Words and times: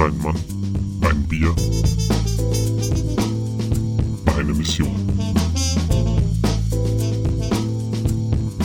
Ein 0.00 0.16
Mann, 0.22 0.34
ein 1.02 1.28
Bier, 1.28 1.54
eine 4.34 4.54
Mission. 4.54 4.96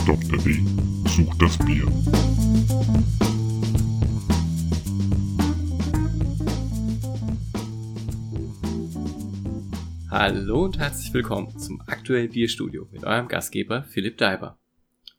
Dr. 0.06 0.38
D 0.38 0.64
sucht 1.06 1.42
das 1.42 1.58
Bier. 1.58 1.86
Hallo 10.08 10.64
und 10.64 10.78
herzlich 10.78 11.12
willkommen 11.12 11.58
zum 11.58 11.82
aktuellen 11.82 12.30
Bierstudio 12.30 12.88
mit 12.90 13.04
eurem 13.04 13.28
Gastgeber 13.28 13.82
Philipp 13.82 14.16
Daiber. 14.16 14.56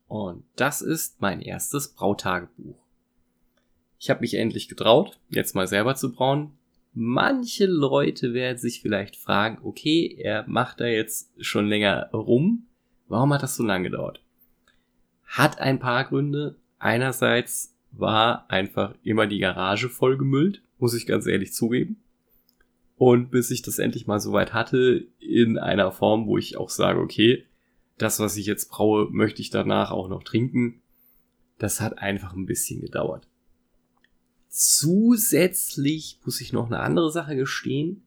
Und 0.07 0.45
das 0.55 0.81
ist 0.81 1.21
mein 1.21 1.41
erstes 1.41 1.89
Brautagebuch. 1.89 2.86
Ich 3.99 4.09
habe 4.09 4.21
mich 4.21 4.35
endlich 4.35 4.67
getraut, 4.67 5.19
jetzt 5.29 5.55
mal 5.55 5.67
selber 5.67 5.95
zu 5.95 6.11
brauen. 6.11 6.51
Manche 6.93 7.65
Leute 7.65 8.33
werden 8.33 8.57
sich 8.57 8.81
vielleicht 8.81 9.15
fragen, 9.15 9.59
okay, 9.63 10.15
er 10.19 10.45
macht 10.47 10.79
da 10.79 10.85
jetzt 10.85 11.31
schon 11.39 11.67
länger 11.67 12.09
rum. 12.11 12.67
Warum 13.07 13.33
hat 13.33 13.43
das 13.43 13.55
so 13.55 13.63
lange 13.63 13.89
gedauert? 13.89 14.21
Hat 15.25 15.59
ein 15.59 15.79
paar 15.79 16.05
Gründe. 16.05 16.55
Einerseits 16.79 17.75
war 17.91 18.49
einfach 18.49 18.95
immer 19.03 19.27
die 19.27 19.39
Garage 19.39 19.89
vollgemüllt, 19.89 20.61
muss 20.79 20.93
ich 20.93 21.05
ganz 21.05 21.25
ehrlich 21.25 21.53
zugeben. 21.53 21.97
Und 22.97 23.29
bis 23.29 23.51
ich 23.51 23.61
das 23.61 23.77
endlich 23.77 24.07
mal 24.07 24.19
soweit 24.19 24.53
hatte, 24.53 25.07
in 25.19 25.57
einer 25.57 25.91
Form, 25.91 26.25
wo 26.25 26.37
ich 26.37 26.57
auch 26.57 26.69
sage, 26.69 26.99
okay, 26.99 27.45
das, 27.97 28.19
was 28.19 28.37
ich 28.37 28.45
jetzt 28.45 28.69
braue, 28.69 29.07
möchte 29.11 29.41
ich 29.41 29.49
danach 29.49 29.91
auch 29.91 30.07
noch 30.07 30.23
trinken. 30.23 30.81
Das 31.59 31.81
hat 31.81 31.99
einfach 31.99 32.33
ein 32.33 32.45
bisschen 32.45 32.81
gedauert. 32.81 33.27
Zusätzlich 34.47 36.19
muss 36.23 36.39
ich 36.41 36.53
noch 36.53 36.67
eine 36.67 36.79
andere 36.79 37.11
Sache 37.11 37.35
gestehen. 37.35 38.03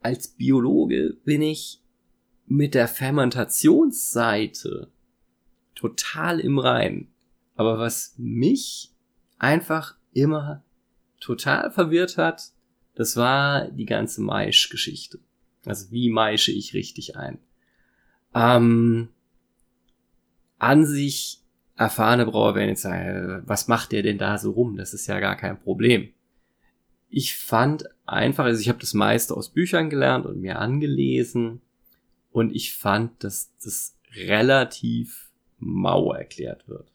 Als 0.00 0.28
Biologe 0.28 1.16
bin 1.24 1.42
ich 1.42 1.80
mit 2.46 2.74
der 2.74 2.88
Fermentationsseite 2.88 4.90
total 5.74 6.40
im 6.40 6.58
Rein. 6.58 7.08
Aber 7.56 7.78
was 7.78 8.14
mich 8.18 8.92
einfach 9.38 9.96
immer 10.12 10.62
total 11.20 11.70
verwirrt 11.70 12.18
hat, 12.18 12.52
das 12.94 13.16
war 13.16 13.70
die 13.70 13.86
ganze 13.86 14.20
Maisch-Geschichte. 14.20 15.20
Also 15.64 15.90
wie 15.90 16.10
maische 16.10 16.52
ich 16.52 16.74
richtig 16.74 17.16
ein? 17.16 17.38
Ähm, 18.34 19.08
an 20.58 20.86
sich 20.86 21.43
erfahrene 21.76 22.26
Brauer 22.26 22.54
werden 22.54 22.70
jetzt 22.70 22.82
sagen, 22.82 23.42
was 23.46 23.68
macht 23.68 23.92
der 23.92 24.02
denn 24.02 24.18
da 24.18 24.38
so 24.38 24.52
rum? 24.52 24.76
Das 24.76 24.94
ist 24.94 25.06
ja 25.06 25.20
gar 25.20 25.36
kein 25.36 25.60
Problem. 25.60 26.10
Ich 27.08 27.36
fand 27.36 27.84
einfach, 28.06 28.44
also 28.44 28.60
ich 28.60 28.68
habe 28.68 28.78
das 28.78 28.94
meiste 28.94 29.36
aus 29.36 29.50
Büchern 29.50 29.90
gelernt 29.90 30.26
und 30.26 30.40
mir 30.40 30.58
angelesen 30.58 31.60
und 32.30 32.54
ich 32.54 32.74
fand, 32.76 33.22
dass 33.22 33.52
das 33.62 33.96
relativ 34.14 35.30
mau 35.58 36.12
erklärt 36.12 36.68
wird. 36.68 36.92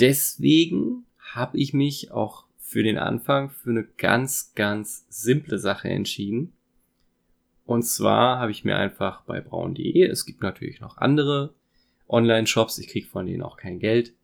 Deswegen 0.00 1.04
habe 1.18 1.58
ich 1.58 1.72
mich 1.72 2.10
auch 2.10 2.46
für 2.58 2.82
den 2.82 2.98
Anfang 2.98 3.50
für 3.50 3.70
eine 3.70 3.84
ganz, 3.84 4.52
ganz 4.54 5.06
simple 5.08 5.58
Sache 5.58 5.88
entschieden. 5.88 6.52
Und 7.64 7.84
zwar 7.84 8.38
habe 8.38 8.50
ich 8.50 8.64
mir 8.64 8.76
einfach 8.76 9.22
bei 9.22 9.40
braun.de, 9.40 10.04
es 10.06 10.26
gibt 10.26 10.42
natürlich 10.42 10.80
noch 10.80 10.98
andere 10.98 11.54
Online-Shops, 12.08 12.78
ich 12.78 12.88
kriege 12.88 13.06
von 13.06 13.26
denen 13.26 13.42
auch 13.42 13.56
kein 13.56 13.78
Geld, 13.78 14.14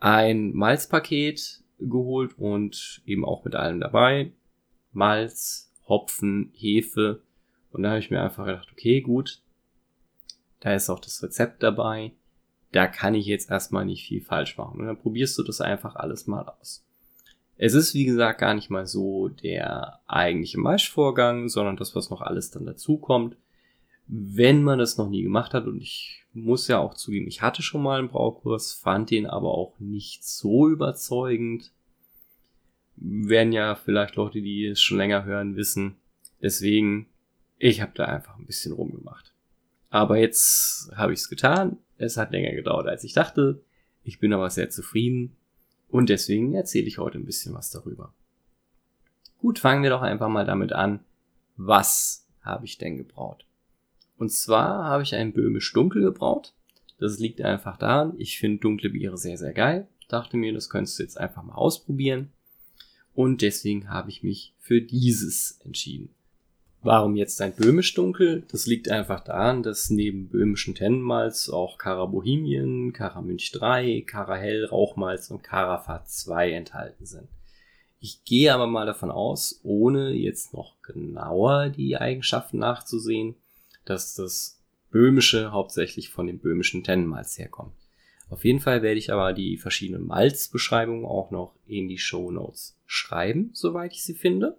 ein 0.00 0.52
Malzpaket 0.52 1.62
geholt 1.78 2.38
und 2.38 3.02
eben 3.06 3.24
auch 3.24 3.44
mit 3.44 3.54
allem 3.54 3.80
dabei. 3.80 4.32
Malz, 4.92 5.72
Hopfen, 5.88 6.50
Hefe. 6.54 7.22
Und 7.70 7.82
da 7.82 7.90
habe 7.90 7.98
ich 7.98 8.10
mir 8.10 8.22
einfach 8.22 8.46
gedacht, 8.46 8.68
okay, 8.72 9.00
gut, 9.00 9.42
da 10.60 10.74
ist 10.74 10.88
auch 10.88 11.00
das 11.00 11.22
Rezept 11.22 11.62
dabei. 11.62 12.12
Da 12.72 12.86
kann 12.86 13.14
ich 13.14 13.26
jetzt 13.26 13.50
erstmal 13.50 13.84
nicht 13.84 14.06
viel 14.06 14.20
falsch 14.22 14.56
machen. 14.56 14.80
Und 14.80 14.86
dann 14.86 14.98
probierst 14.98 15.36
du 15.38 15.42
das 15.42 15.60
einfach 15.60 15.96
alles 15.96 16.26
mal 16.26 16.48
aus. 16.48 16.84
Es 17.56 17.74
ist, 17.74 17.94
wie 17.94 18.04
gesagt, 18.04 18.40
gar 18.40 18.54
nicht 18.54 18.70
mal 18.70 18.86
so 18.86 19.28
der 19.28 20.00
eigentliche 20.06 20.58
Maischvorgang, 20.58 21.48
sondern 21.48 21.76
das, 21.76 21.94
was 21.94 22.10
noch 22.10 22.20
alles 22.20 22.50
dann 22.50 22.66
dazukommt. 22.66 23.36
Wenn 24.06 24.62
man 24.62 24.78
das 24.78 24.98
noch 24.98 25.08
nie 25.08 25.22
gemacht 25.22 25.54
hat 25.54 25.66
und 25.66 25.80
ich 25.80 26.24
muss 26.32 26.68
ja 26.68 26.78
auch 26.78 26.94
zugeben, 26.94 27.26
ich 27.26 27.42
hatte 27.42 27.62
schon 27.62 27.82
mal 27.82 27.98
einen 27.98 28.08
Braukurs, 28.08 28.72
fand 28.72 29.10
den 29.10 29.26
aber 29.26 29.52
auch 29.54 29.78
nicht 29.78 30.24
so 30.24 30.68
überzeugend. 30.68 31.72
Werden 32.96 33.52
ja 33.52 33.74
vielleicht 33.74 34.16
Leute, 34.16 34.42
die 34.42 34.66
es 34.66 34.82
schon 34.82 34.98
länger 34.98 35.24
hören, 35.24 35.56
wissen. 35.56 35.96
Deswegen, 36.42 37.06
ich 37.58 37.80
habe 37.80 37.92
da 37.94 38.04
einfach 38.04 38.36
ein 38.36 38.46
bisschen 38.46 38.72
rumgemacht. 38.72 39.32
Aber 39.90 40.18
jetzt 40.18 40.90
habe 40.96 41.12
ich 41.12 41.20
es 41.20 41.28
getan. 41.28 41.78
Es 41.96 42.16
hat 42.16 42.32
länger 42.32 42.52
gedauert, 42.52 42.86
als 42.86 43.04
ich 43.04 43.12
dachte. 43.12 43.62
Ich 44.02 44.18
bin 44.18 44.32
aber 44.32 44.50
sehr 44.50 44.68
zufrieden. 44.68 45.36
Und 45.88 46.08
deswegen 46.08 46.54
erzähle 46.54 46.86
ich 46.86 46.98
heute 46.98 47.18
ein 47.18 47.24
bisschen 47.24 47.54
was 47.54 47.70
darüber. 47.70 48.12
Gut, 49.38 49.58
fangen 49.58 49.82
wir 49.82 49.90
doch 49.90 50.02
einfach 50.02 50.28
mal 50.28 50.44
damit 50.44 50.72
an. 50.72 51.00
Was 51.56 52.26
habe 52.42 52.64
ich 52.64 52.78
denn 52.78 52.96
gebraut? 52.96 53.46
Und 54.24 54.30
zwar 54.30 54.84
habe 54.84 55.02
ich 55.02 55.14
einen 55.14 55.34
Böhmisch 55.34 55.70
Dunkel 55.74 56.00
gebraut. 56.00 56.54
Das 56.98 57.18
liegt 57.18 57.42
einfach 57.42 57.76
daran, 57.76 58.14
ich 58.16 58.38
finde 58.38 58.60
dunkle 58.60 58.88
Biere 58.88 59.18
sehr, 59.18 59.36
sehr 59.36 59.52
geil. 59.52 59.86
Dachte 60.08 60.38
mir, 60.38 60.54
das 60.54 60.70
könntest 60.70 60.98
du 60.98 61.02
jetzt 61.02 61.20
einfach 61.20 61.42
mal 61.42 61.56
ausprobieren. 61.56 62.32
Und 63.12 63.42
deswegen 63.42 63.90
habe 63.90 64.08
ich 64.08 64.22
mich 64.22 64.54
für 64.58 64.80
dieses 64.80 65.60
entschieden. 65.62 66.08
Warum 66.80 67.16
jetzt 67.16 67.38
ein 67.42 67.54
Böhmisch 67.54 67.92
Dunkel? 67.92 68.44
Das 68.50 68.64
liegt 68.64 68.90
einfach 68.90 69.22
daran, 69.22 69.62
dass 69.62 69.90
neben 69.90 70.30
böhmischen 70.30 70.74
Tennenmalz 70.74 71.50
auch 71.50 71.76
Cara 71.76 72.06
Bohemien, 72.06 72.94
Cara 72.94 73.20
Münch 73.20 73.52
3, 73.52 74.04
Cara 74.06 74.36
Hell, 74.36 74.64
Rauchmalz 74.64 75.30
und 75.30 75.42
Cara 75.42 75.76
Fahrt 75.76 76.08
2 76.08 76.52
enthalten 76.52 77.04
sind. 77.04 77.28
Ich 78.00 78.24
gehe 78.24 78.54
aber 78.54 78.68
mal 78.68 78.86
davon 78.86 79.10
aus, 79.10 79.60
ohne 79.64 80.12
jetzt 80.12 80.54
noch 80.54 80.80
genauer 80.80 81.68
die 81.68 81.98
Eigenschaften 81.98 82.58
nachzusehen, 82.58 83.34
dass 83.84 84.14
das 84.14 84.60
Böhmische 84.90 85.52
hauptsächlich 85.52 86.10
von 86.10 86.26
dem 86.26 86.38
böhmischen 86.38 86.84
Tennenmalz 86.84 87.38
herkommt. 87.38 87.74
Auf 88.30 88.44
jeden 88.44 88.60
Fall 88.60 88.82
werde 88.82 88.98
ich 88.98 89.12
aber 89.12 89.32
die 89.32 89.56
verschiedenen 89.56 90.06
Malzbeschreibungen 90.06 91.04
auch 91.04 91.30
noch 91.30 91.54
in 91.66 91.88
die 91.88 91.98
Show 91.98 92.30
Notes 92.30 92.76
schreiben, 92.86 93.50
soweit 93.52 93.92
ich 93.92 94.02
sie 94.02 94.14
finde. 94.14 94.56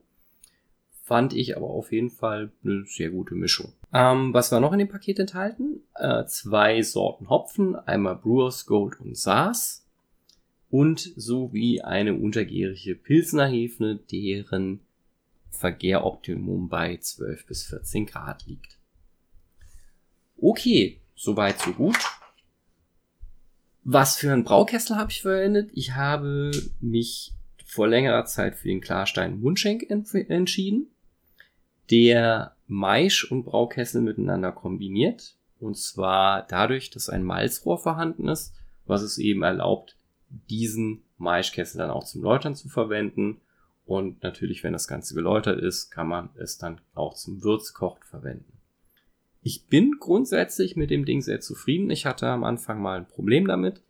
Fand 1.03 1.33
ich 1.33 1.55
aber 1.55 1.67
auf 1.67 1.91
jeden 1.91 2.09
Fall 2.09 2.51
eine 2.63 2.83
sehr 2.85 3.11
gute 3.11 3.35
Mischung. 3.35 3.73
Ähm, 3.93 4.33
was 4.33 4.51
war 4.51 4.59
noch 4.59 4.73
in 4.73 4.79
dem 4.79 4.89
Paket 4.89 5.19
enthalten? 5.19 5.81
Äh, 5.95 6.25
zwei 6.25 6.81
Sorten 6.81 7.29
Hopfen, 7.29 7.75
einmal 7.75 8.15
Brewers 8.15 8.65
Gold 8.65 8.99
und 8.99 9.15
Saas 9.15 9.85
und 10.69 11.13
sowie 11.15 11.81
eine 11.81 12.15
untergärige 12.15 12.95
Pilsner 12.95 13.47
Hefe, 13.47 13.99
deren 14.11 14.81
Vergäroptimum 15.51 16.69
bei 16.69 16.97
12 16.97 17.45
bis 17.45 17.63
14 17.63 18.05
Grad 18.07 18.45
liegt. 18.45 18.74
Okay, 20.37 20.99
soweit 21.15 21.59
so 21.59 21.71
gut. 21.73 21.97
Was 23.83 24.17
für 24.17 24.31
einen 24.31 24.43
Braukessel 24.43 24.97
habe 24.97 25.11
ich 25.11 25.21
verwendet? 25.21 25.69
Ich 25.73 25.93
habe 25.93 26.51
mich 26.81 27.33
vor 27.65 27.87
längerer 27.87 28.25
Zeit 28.25 28.55
für 28.55 28.67
den 28.67 28.81
Klarstein 28.81 29.39
Mundschenk 29.39 29.89
entschieden, 29.89 30.87
der 31.91 32.55
Maisch 32.67 33.29
und 33.29 33.43
Braukessel 33.43 34.01
miteinander 34.01 34.51
kombiniert. 34.51 35.35
Und 35.59 35.77
zwar 35.77 36.45
dadurch, 36.47 36.89
dass 36.89 37.09
ein 37.09 37.23
Malzrohr 37.23 37.77
vorhanden 37.77 38.27
ist, 38.27 38.53
was 38.85 39.01
es 39.01 39.17
eben 39.17 39.43
erlaubt, 39.43 39.97
diesen 40.49 41.03
Maischkessel 41.17 41.77
dann 41.77 41.91
auch 41.91 42.03
zum 42.03 42.23
Läutern 42.23 42.55
zu 42.55 42.69
verwenden. 42.69 43.41
Und 43.85 44.23
natürlich, 44.23 44.63
wenn 44.63 44.73
das 44.73 44.87
Ganze 44.87 45.13
geläutert 45.13 45.59
ist, 45.59 45.91
kann 45.91 46.07
man 46.07 46.29
es 46.35 46.57
dann 46.57 46.81
auch 46.93 47.13
zum 47.13 47.43
Würzkochen 47.43 48.03
verwenden. 48.03 48.54
Ich 49.47 49.67
bin 49.67 49.97
grundsätzlich 49.99 50.75
mit 50.75 50.89
dem 50.89 51.05
Ding 51.05 51.21
sehr 51.21 51.39
zufrieden. 51.39 51.91
Ich 51.91 52.07
hatte 52.07 52.27
am 52.27 52.43
Anfang 52.43 52.81
mal 52.81 52.97
ein 52.97 53.07
Problem 53.07 53.45
damit. 53.45 53.83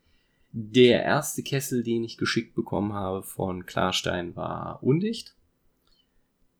Der 0.51 1.01
erste 1.01 1.43
Kessel, 1.43 1.81
den 1.81 2.03
ich 2.03 2.17
geschickt 2.17 2.55
bekommen 2.55 2.91
habe 2.91 3.23
von 3.23 3.65
Klarstein, 3.65 4.35
war 4.35 4.83
undicht. 4.83 5.33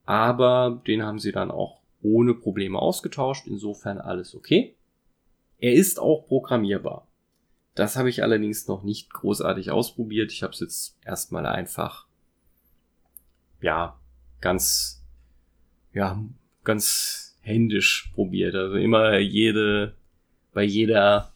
Aber 0.05 0.81
den 0.87 1.03
haben 1.03 1.19
sie 1.19 1.33
dann 1.33 1.51
auch 1.51 1.81
ohne 2.01 2.35
Probleme 2.35 2.79
ausgetauscht. 2.79 3.47
Insofern 3.47 3.97
alles 3.97 4.33
okay. 4.33 4.77
Er 5.57 5.73
ist 5.73 5.99
auch 5.99 6.25
programmierbar. 6.25 7.05
Das 7.73 7.97
habe 7.97 8.09
ich 8.09 8.23
allerdings 8.23 8.69
noch 8.69 8.83
nicht 8.83 9.11
großartig 9.11 9.71
ausprobiert. 9.71 10.31
Ich 10.31 10.41
habe 10.41 10.53
es 10.53 10.61
jetzt 10.61 10.97
erstmal 11.03 11.45
einfach, 11.45 12.07
ja, 13.59 13.99
ganz, 14.39 15.03
ja, 15.91 16.17
ganz 16.63 17.24
händisch 17.45 18.11
probiert. 18.13 18.55
Also 18.55 18.75
immer 18.75 19.19
jede, 19.19 19.95
bei 20.51 20.63
jeder 20.63 21.33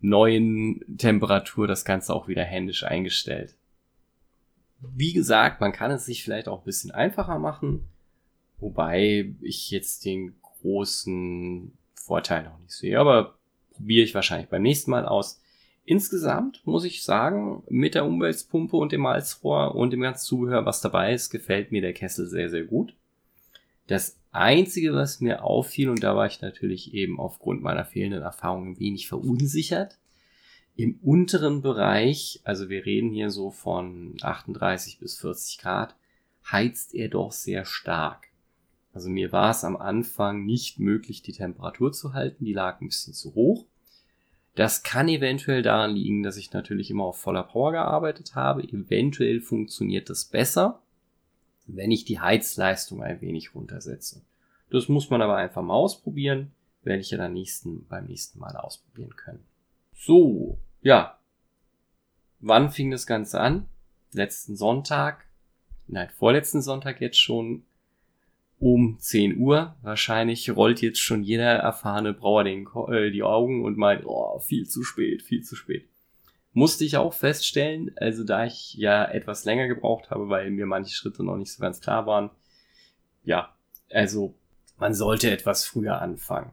neuen 0.00 0.98
Temperatur 0.98 1.66
das 1.66 1.84
Ganze 1.84 2.14
auch 2.14 2.28
wieder 2.28 2.44
händisch 2.44 2.84
eingestellt. 2.84 3.54
Wie 4.80 5.12
gesagt, 5.12 5.60
man 5.60 5.72
kann 5.72 5.90
es 5.90 6.06
sich 6.06 6.22
vielleicht 6.22 6.48
auch 6.48 6.60
ein 6.60 6.64
bisschen 6.64 6.90
einfacher 6.90 7.38
machen, 7.38 7.88
wobei 8.58 9.34
ich 9.40 9.70
jetzt 9.70 10.04
den 10.04 10.34
großen 10.42 11.72
Vorteil 11.94 12.44
noch 12.44 12.58
nicht 12.60 12.72
sehe, 12.72 12.98
aber 12.98 13.38
probiere 13.72 14.04
ich 14.04 14.14
wahrscheinlich 14.14 14.48
beim 14.48 14.62
nächsten 14.62 14.90
Mal 14.90 15.06
aus. 15.06 15.40
Insgesamt 15.84 16.66
muss 16.66 16.84
ich 16.84 17.02
sagen, 17.02 17.62
mit 17.68 17.94
der 17.94 18.04
Umweltpumpe 18.04 18.76
und 18.76 18.92
dem 18.92 19.00
Malzrohr 19.00 19.74
und 19.74 19.92
dem 19.92 20.00
ganzen 20.00 20.26
Zubehör, 20.26 20.66
was 20.66 20.80
dabei 20.80 21.12
ist, 21.12 21.30
gefällt 21.30 21.72
mir 21.72 21.80
der 21.80 21.94
Kessel 21.94 22.26
sehr, 22.26 22.50
sehr 22.50 22.64
gut. 22.64 22.94
Das 23.86 24.18
Einzige, 24.30 24.92
was 24.92 25.20
mir 25.20 25.42
auffiel, 25.42 25.88
und 25.88 26.02
da 26.02 26.14
war 26.16 26.26
ich 26.26 26.40
natürlich 26.40 26.94
eben 26.94 27.18
aufgrund 27.18 27.62
meiner 27.62 27.84
fehlenden 27.84 28.22
Erfahrung 28.22 28.72
ein 28.72 28.80
wenig 28.80 29.08
verunsichert, 29.08 29.98
im 30.76 30.98
unteren 31.02 31.60
Bereich, 31.60 32.40
also 32.44 32.68
wir 32.68 32.86
reden 32.86 33.10
hier 33.10 33.30
so 33.30 33.50
von 33.50 34.14
38 34.22 35.00
bis 35.00 35.18
40 35.18 35.58
Grad, 35.58 35.96
heizt 36.50 36.94
er 36.94 37.08
doch 37.08 37.32
sehr 37.32 37.64
stark. 37.64 38.28
Also 38.92 39.10
mir 39.10 39.32
war 39.32 39.50
es 39.50 39.64
am 39.64 39.76
Anfang 39.76 40.44
nicht 40.44 40.78
möglich, 40.78 41.22
die 41.22 41.32
Temperatur 41.32 41.92
zu 41.92 42.14
halten, 42.14 42.44
die 42.44 42.52
lag 42.52 42.80
ein 42.80 42.88
bisschen 42.88 43.12
zu 43.12 43.34
hoch. 43.34 43.66
Das 44.54 44.82
kann 44.82 45.08
eventuell 45.08 45.62
daran 45.62 45.92
liegen, 45.92 46.22
dass 46.22 46.36
ich 46.36 46.52
natürlich 46.52 46.90
immer 46.90 47.04
auf 47.04 47.20
voller 47.20 47.44
Power 47.44 47.72
gearbeitet 47.72 48.34
habe. 48.34 48.62
Eventuell 48.62 49.40
funktioniert 49.40 50.10
das 50.10 50.24
besser, 50.24 50.82
wenn 51.68 51.90
ich 51.90 52.04
die 52.04 52.18
Heizleistung 52.18 53.02
ein 53.02 53.20
wenig 53.20 53.54
runtersetze. 53.54 54.22
Das 54.70 54.88
muss 54.88 55.10
man 55.10 55.22
aber 55.22 55.36
einfach 55.36 55.62
mal 55.62 55.74
ausprobieren. 55.74 56.52
Werde 56.82 57.00
ich 57.00 57.10
ja 57.10 57.18
dann 57.18 57.34
nächsten, 57.34 57.86
beim 57.86 58.06
nächsten 58.06 58.38
Mal 58.38 58.56
ausprobieren 58.56 59.14
können. 59.16 59.44
So, 59.94 60.58
ja. 60.80 61.18
Wann 62.40 62.70
fing 62.70 62.90
das 62.90 63.06
Ganze 63.06 63.40
an? 63.40 63.66
Letzten 64.12 64.56
Sonntag. 64.56 65.26
Nein, 65.86 66.08
vorletzten 66.16 66.62
Sonntag 66.62 67.00
jetzt 67.00 67.18
schon 67.18 67.64
um 68.58 68.98
10 68.98 69.38
Uhr. 69.38 69.76
Wahrscheinlich 69.82 70.54
rollt 70.54 70.80
jetzt 70.80 71.00
schon 71.00 71.22
jeder 71.22 71.56
erfahrene 71.56 72.14
Brauer 72.14 72.44
den, 72.44 72.68
äh, 72.88 73.10
die 73.10 73.22
Augen 73.22 73.64
und 73.64 73.76
meint, 73.76 74.04
oh, 74.04 74.38
viel 74.38 74.68
zu 74.68 74.82
spät, 74.82 75.22
viel 75.22 75.42
zu 75.42 75.56
spät. 75.56 75.88
Musste 76.52 76.84
ich 76.84 76.96
auch 76.96 77.12
feststellen, 77.12 77.92
also 77.96 78.24
da 78.24 78.44
ich 78.44 78.74
ja 78.74 79.04
etwas 79.04 79.44
länger 79.44 79.68
gebraucht 79.68 80.10
habe, 80.10 80.28
weil 80.28 80.50
mir 80.50 80.66
manche 80.66 80.94
Schritte 80.94 81.22
noch 81.22 81.36
nicht 81.36 81.52
so 81.52 81.60
ganz 81.60 81.80
klar 81.80 82.06
waren. 82.06 82.30
Ja, 83.22 83.54
also 83.90 84.34
man 84.78 84.94
sollte 84.94 85.30
etwas 85.30 85.64
früher 85.64 86.00
anfangen. 86.00 86.50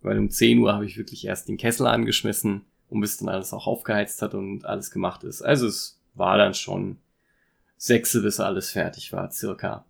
Weil 0.00 0.18
um 0.18 0.30
10 0.30 0.58
Uhr 0.58 0.72
habe 0.74 0.84
ich 0.84 0.98
wirklich 0.98 1.26
erst 1.26 1.48
den 1.48 1.56
Kessel 1.56 1.86
angeschmissen 1.86 2.66
und 2.88 3.00
bis 3.00 3.18
dann 3.18 3.28
alles 3.28 3.52
auch 3.52 3.66
aufgeheizt 3.66 4.20
hat 4.20 4.34
und 4.34 4.64
alles 4.64 4.90
gemacht 4.90 5.24
ist. 5.24 5.42
Also 5.42 5.66
es 5.66 6.00
war 6.14 6.36
dann 6.36 6.54
schon 6.54 6.98
sechs, 7.76 8.12
bis 8.12 8.38
alles 8.38 8.70
fertig 8.70 9.12
war, 9.12 9.30
circa. 9.30 9.84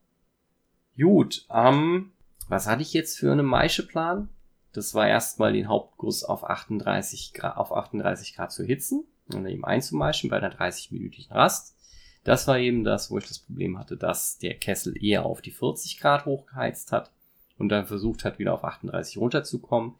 Gut, 0.97 1.47
ähm, 1.51 2.13
was 2.49 2.67
hatte 2.67 2.83
ich 2.83 2.93
jetzt 2.93 3.19
für 3.19 3.33
einen 3.33 3.47
Maischeplan? 3.47 4.29
Das 4.73 4.95
war 4.95 5.09
erstmal 5.09 5.53
den 5.53 5.69
Hauptguss 5.69 6.25
auf 6.25 6.49
38 6.49 7.35
Grad, 7.35 7.57
auf 7.57 7.73
38 7.73 8.35
Grad 8.35 8.53
zu 8.53 8.65
hitzen 8.65 9.05
und 9.33 9.47
eben 9.47 9.65
einzumeischen 9.65 10.31
bei 10.31 10.37
einer 10.37 10.55
30-minütigen 10.55 11.33
Rast. 11.33 11.77
Das 12.25 12.47
war 12.47 12.59
eben 12.59 12.85
das, 12.85 13.11
wo 13.11 13.19
ich 13.19 13.27
das 13.27 13.41
Problem 13.41 13.79
hatte, 13.79 13.97
dass 13.97 14.39
der 14.39 14.55
Kessel 14.55 15.03
eher 15.03 15.27
auf 15.27 15.43
die 15.43 15.51
40 15.51 15.99
Grad 15.99 16.25
hochgeheizt 16.25 16.93
hat 16.93 17.11
und 17.59 17.69
dann 17.69 17.87
versucht 17.87 18.25
hat, 18.25 18.39
wieder 18.39 18.55
auf 18.55 18.65
38 18.65 19.19
runterzukommen. 19.19 19.95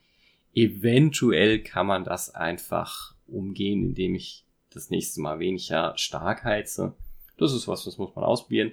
Eventuell 0.55 1.61
kann 1.63 1.87
man 1.87 2.05
das 2.05 2.35
einfach 2.35 3.15
umgehen, 3.27 3.83
indem 3.83 4.15
ich 4.15 4.45
das 4.71 4.91
nächste 4.91 5.21
Mal 5.21 5.39
weniger 5.39 5.97
stark 5.97 6.45
heize. 6.45 6.95
Das 7.39 7.53
ist 7.53 7.67
was, 7.69 7.85
das 7.85 7.99
muss 7.99 8.15
man 8.15 8.25
ausprobieren. 8.25 8.73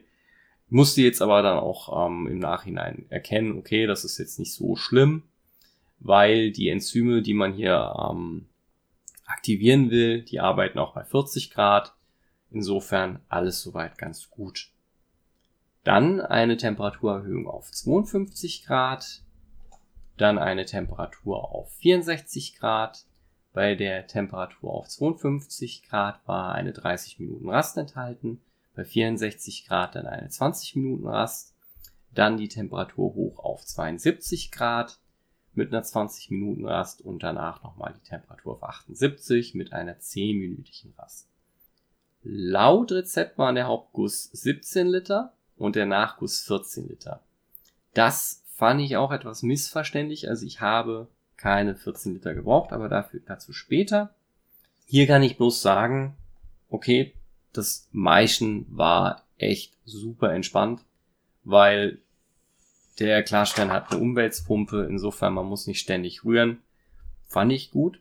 Musste 0.70 1.02
jetzt 1.02 1.22
aber 1.22 1.42
dann 1.42 1.58
auch 1.58 2.08
ähm, 2.08 2.28
im 2.28 2.38
Nachhinein 2.38 3.06
erkennen, 3.10 3.58
okay, 3.58 3.88
das 3.88 4.06
ist 4.06 4.20
jetzt 4.20 4.38
nicht 4.38 4.54
so 4.54 4.76
schlimm, 4.76 5.24
weil 6.00 6.52
die 6.52 6.70
Enzyme, 6.70 7.24
die 7.24 7.34
man 7.34 7.54
hier 7.54 7.96
ähm, 8.12 8.46
aktivieren 9.30 9.90
will, 9.92 10.24
die 10.24 10.40
arbeiten 10.40 10.80
auch 10.80 10.94
bei 10.94 11.04
40 11.04 11.52
Grad. 11.52 11.96
Insofern 12.52 13.20
alles 13.30 13.62
soweit 13.62 13.98
ganz 13.98 14.30
gut. 14.30 14.72
Dann 15.84 16.20
eine 16.20 16.58
Temperaturerhöhung 16.58 17.48
auf 17.48 17.72
52 17.72 18.66
Grad, 18.66 19.24
dann 20.18 20.38
eine 20.38 20.66
Temperatur 20.66 21.52
auf 21.52 21.72
64 21.76 22.56
Grad. 22.58 23.06
Bei 23.54 23.76
der 23.76 24.08
Temperatur 24.08 24.74
auf 24.74 24.88
52 24.88 25.84
Grad 25.84 26.28
war 26.28 26.54
eine 26.54 26.74
30 26.74 27.20
Minuten 27.20 27.50
Rast 27.50 27.78
enthalten, 27.78 28.42
bei 28.76 28.84
64 28.84 29.68
Grad 29.68 29.96
dann 29.96 30.06
eine 30.06 30.30
20 30.30 30.76
Minuten 30.76 31.08
Rast, 31.08 31.56
dann 32.14 32.38
die 32.38 32.48
Temperatur 32.48 33.14
hoch 33.14 33.40
auf 33.40 33.66
72 33.66 34.52
Grad 34.52 35.00
mit 35.54 35.74
einer 35.74 35.84
20 35.84 36.32
Minuten 36.32 36.66
Rast 36.66 37.02
und 37.02 37.24
danach 37.24 37.64
nochmal 37.64 37.94
die 37.98 38.08
Temperatur 38.08 38.54
auf 38.54 38.64
78 38.64 39.56
mit 39.56 39.74
einer 39.74 39.98
10-minütigen 39.98 40.96
Rast. 40.98 41.28
Laut 42.24 42.92
Rezept 42.92 43.38
war 43.38 43.54
der 43.54 43.68
Hauptguss 43.68 44.26
17 44.34 44.88
Liter 44.88 45.34
und 45.58 45.76
der 45.76 45.86
Nachguss 45.86 46.42
14 46.42 46.88
Liter. 46.88 47.22
Das 47.94 48.44
fand 48.56 48.82
ich 48.82 48.98
auch 48.98 49.12
etwas 49.12 49.42
missverständlich. 49.42 50.28
Also 50.28 50.46
ich 50.46 50.62
habe 50.62 51.08
keine 51.38 51.76
14 51.76 52.14
Liter 52.14 52.34
gebraucht, 52.34 52.74
aber 52.74 52.90
dafür 52.90 53.22
dazu 53.26 53.54
später. 53.54 54.14
Hier 54.86 55.08
kann 55.08 55.24
ich 55.24 55.38
bloß 55.38 55.62
sagen, 55.62 56.16
okay, 56.70 57.14
das 57.54 57.88
Maischen 57.92 58.66
war 58.70 59.24
echt 59.38 59.78
super 59.86 60.34
entspannt, 60.34 60.82
weil 61.44 62.00
der 63.00 63.24
Klarstein 63.24 63.72
hat 63.72 63.92
eine 63.92 64.02
Umweltpumpe, 64.02 64.88
insofern 64.90 65.34
man 65.34 65.46
muss 65.46 65.68
nicht 65.68 65.80
ständig 65.80 66.26
rühren. 66.26 66.60
Fand 67.28 67.52
ich 67.52 67.72
gut. 67.72 68.00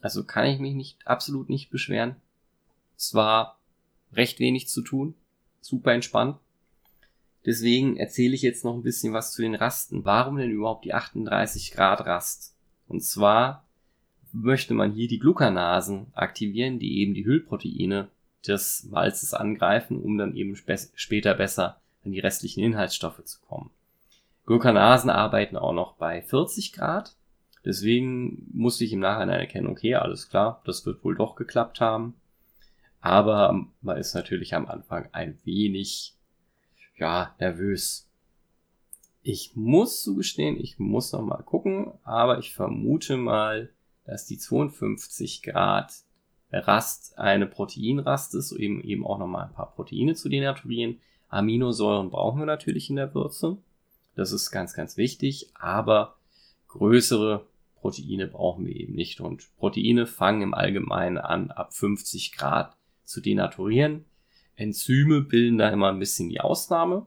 Also 0.00 0.24
kann 0.24 0.46
ich 0.46 0.58
mich 0.58 0.74
nicht 0.74 1.06
absolut 1.06 1.48
nicht 1.48 1.70
beschweren. 1.70 2.16
Es 2.96 3.14
war 3.14 3.58
recht 4.12 4.40
wenig 4.40 4.68
zu 4.68 4.82
tun, 4.82 5.14
super 5.60 5.92
entspannt. 5.92 6.38
Deswegen 7.46 7.96
erzähle 7.96 8.34
ich 8.34 8.42
jetzt 8.42 8.64
noch 8.64 8.74
ein 8.74 8.82
bisschen 8.82 9.12
was 9.12 9.32
zu 9.32 9.42
den 9.42 9.54
Rasten. 9.54 10.04
Warum 10.04 10.36
denn 10.36 10.50
überhaupt 10.50 10.84
die 10.84 10.94
38 10.94 11.72
Grad 11.72 12.04
Rast? 12.04 12.54
Und 12.88 13.02
zwar 13.02 13.66
möchte 14.32 14.74
man 14.74 14.92
hier 14.92 15.08
die 15.08 15.18
Glucanasen 15.18 16.08
aktivieren, 16.14 16.78
die 16.78 17.00
eben 17.00 17.14
die 17.14 17.24
Hüllproteine 17.24 18.08
des 18.46 18.84
Malzes 18.90 19.34
angreifen, 19.34 20.00
um 20.00 20.18
dann 20.18 20.34
eben 20.36 20.52
sp 20.58 20.76
später 20.94 21.34
besser 21.34 21.80
an 22.04 22.12
die 22.12 22.20
restlichen 22.20 22.62
Inhaltsstoffe 22.62 23.24
zu 23.24 23.40
kommen. 23.40 23.70
Glucanasen 24.48 25.10
arbeiten 25.10 25.58
auch 25.58 25.74
noch 25.74 25.96
bei 25.96 26.22
40 26.22 26.72
Grad. 26.72 27.14
Deswegen 27.66 28.48
musste 28.54 28.82
ich 28.82 28.94
im 28.94 29.00
Nachhinein 29.00 29.40
erkennen, 29.40 29.66
okay, 29.66 29.94
alles 29.96 30.30
klar, 30.30 30.62
das 30.64 30.86
wird 30.86 31.04
wohl 31.04 31.14
doch 31.14 31.36
geklappt 31.36 31.82
haben. 31.82 32.14
Aber 33.02 33.66
man 33.82 33.98
ist 33.98 34.14
natürlich 34.14 34.54
am 34.54 34.64
Anfang 34.64 35.10
ein 35.12 35.38
wenig 35.44 36.14
ja, 36.96 37.34
nervös. 37.38 38.08
Ich 39.22 39.54
muss 39.54 40.02
zugestehen, 40.02 40.58
ich 40.58 40.78
muss 40.78 41.12
noch 41.12 41.20
mal 41.20 41.42
gucken, 41.42 41.92
aber 42.02 42.38
ich 42.38 42.54
vermute 42.54 43.18
mal, 43.18 43.68
dass 44.06 44.24
die 44.24 44.38
52 44.38 45.42
Grad 45.42 45.92
Rast 46.50 47.18
eine 47.18 47.46
Proteinrast 47.46 48.34
ist, 48.34 48.52
eben, 48.52 48.80
eben 48.80 49.06
auch 49.06 49.18
noch 49.18 49.26
mal 49.26 49.44
ein 49.44 49.52
paar 49.52 49.74
Proteine 49.74 50.14
zu 50.14 50.30
denaturieren. 50.30 51.00
Aminosäuren 51.28 52.08
brauchen 52.08 52.38
wir 52.40 52.46
natürlich 52.46 52.88
in 52.88 52.96
der 52.96 53.14
Würze. 53.14 53.58
Das 54.18 54.32
ist 54.32 54.50
ganz, 54.50 54.74
ganz 54.74 54.96
wichtig, 54.96 55.52
aber 55.54 56.16
größere 56.66 57.46
Proteine 57.76 58.26
brauchen 58.26 58.66
wir 58.66 58.74
eben 58.74 58.96
nicht. 58.96 59.20
Und 59.20 59.48
Proteine 59.58 60.08
fangen 60.08 60.42
im 60.42 60.54
Allgemeinen 60.54 61.18
an, 61.18 61.52
ab 61.52 61.72
50 61.72 62.32
Grad 62.32 62.76
zu 63.04 63.20
denaturieren. 63.20 64.06
Enzyme 64.56 65.20
bilden 65.20 65.56
da 65.56 65.68
immer 65.68 65.90
ein 65.90 66.00
bisschen 66.00 66.30
die 66.30 66.40
Ausnahme. 66.40 67.06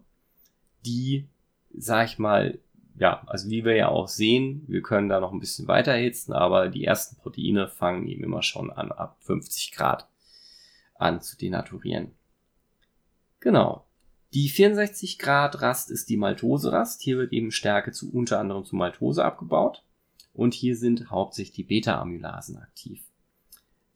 Die, 0.85 1.27
sag 1.75 2.07
ich 2.07 2.17
mal, 2.17 2.59
ja, 2.95 3.21
also 3.27 3.49
wie 3.49 3.65
wir 3.65 3.75
ja 3.75 3.89
auch 3.89 4.07
sehen, 4.07 4.63
wir 4.67 4.81
können 4.81 5.09
da 5.09 5.19
noch 5.19 5.33
ein 5.33 5.41
bisschen 5.41 5.67
weiter 5.67 5.91
erhitzen, 5.91 6.31
aber 6.31 6.69
die 6.69 6.85
ersten 6.85 7.17
Proteine 7.17 7.67
fangen 7.67 8.07
eben 8.07 8.23
immer 8.23 8.41
schon 8.41 8.71
an, 8.71 8.89
ab 8.93 9.17
50 9.19 9.73
Grad 9.73 10.07
an 10.95 11.19
zu 11.19 11.37
denaturieren. 11.37 12.13
Genau. 13.41 13.83
Die 14.33 14.47
64 14.47 15.19
Grad 15.19 15.61
Rast 15.61 15.91
ist 15.91 16.09
die 16.09 16.15
Maltose-Rast. 16.15 17.01
Hier 17.01 17.17
wird 17.17 17.33
eben 17.33 17.51
Stärke 17.51 17.91
zu 17.91 18.11
unter 18.13 18.39
anderem 18.39 18.63
zu 18.63 18.77
Maltose 18.77 19.25
abgebaut. 19.25 19.83
Und 20.33 20.53
hier 20.53 20.77
sind 20.77 21.09
hauptsächlich 21.09 21.55
die 21.55 21.63
Beta-Amylasen 21.63 22.57
aktiv. 22.57 23.03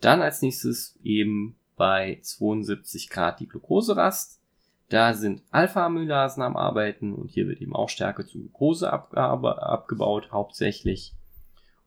Dann 0.01 0.21
als 0.21 0.41
nächstes 0.41 0.99
eben 1.03 1.55
bei 1.77 2.19
72 2.21 3.09
Grad 3.09 3.39
die 3.39 3.47
Glukoserast. 3.47 4.41
Da 4.89 5.13
sind 5.13 5.41
Alpha-Amylasen 5.51 6.43
am 6.43 6.57
Arbeiten 6.57 7.13
und 7.13 7.31
hier 7.31 7.47
wird 7.47 7.61
eben 7.61 7.75
auch 7.75 7.89
Stärke 7.89 8.25
zu 8.25 8.39
Glucose 8.39 8.91
abgebaut, 8.91 10.31
hauptsächlich. 10.31 11.13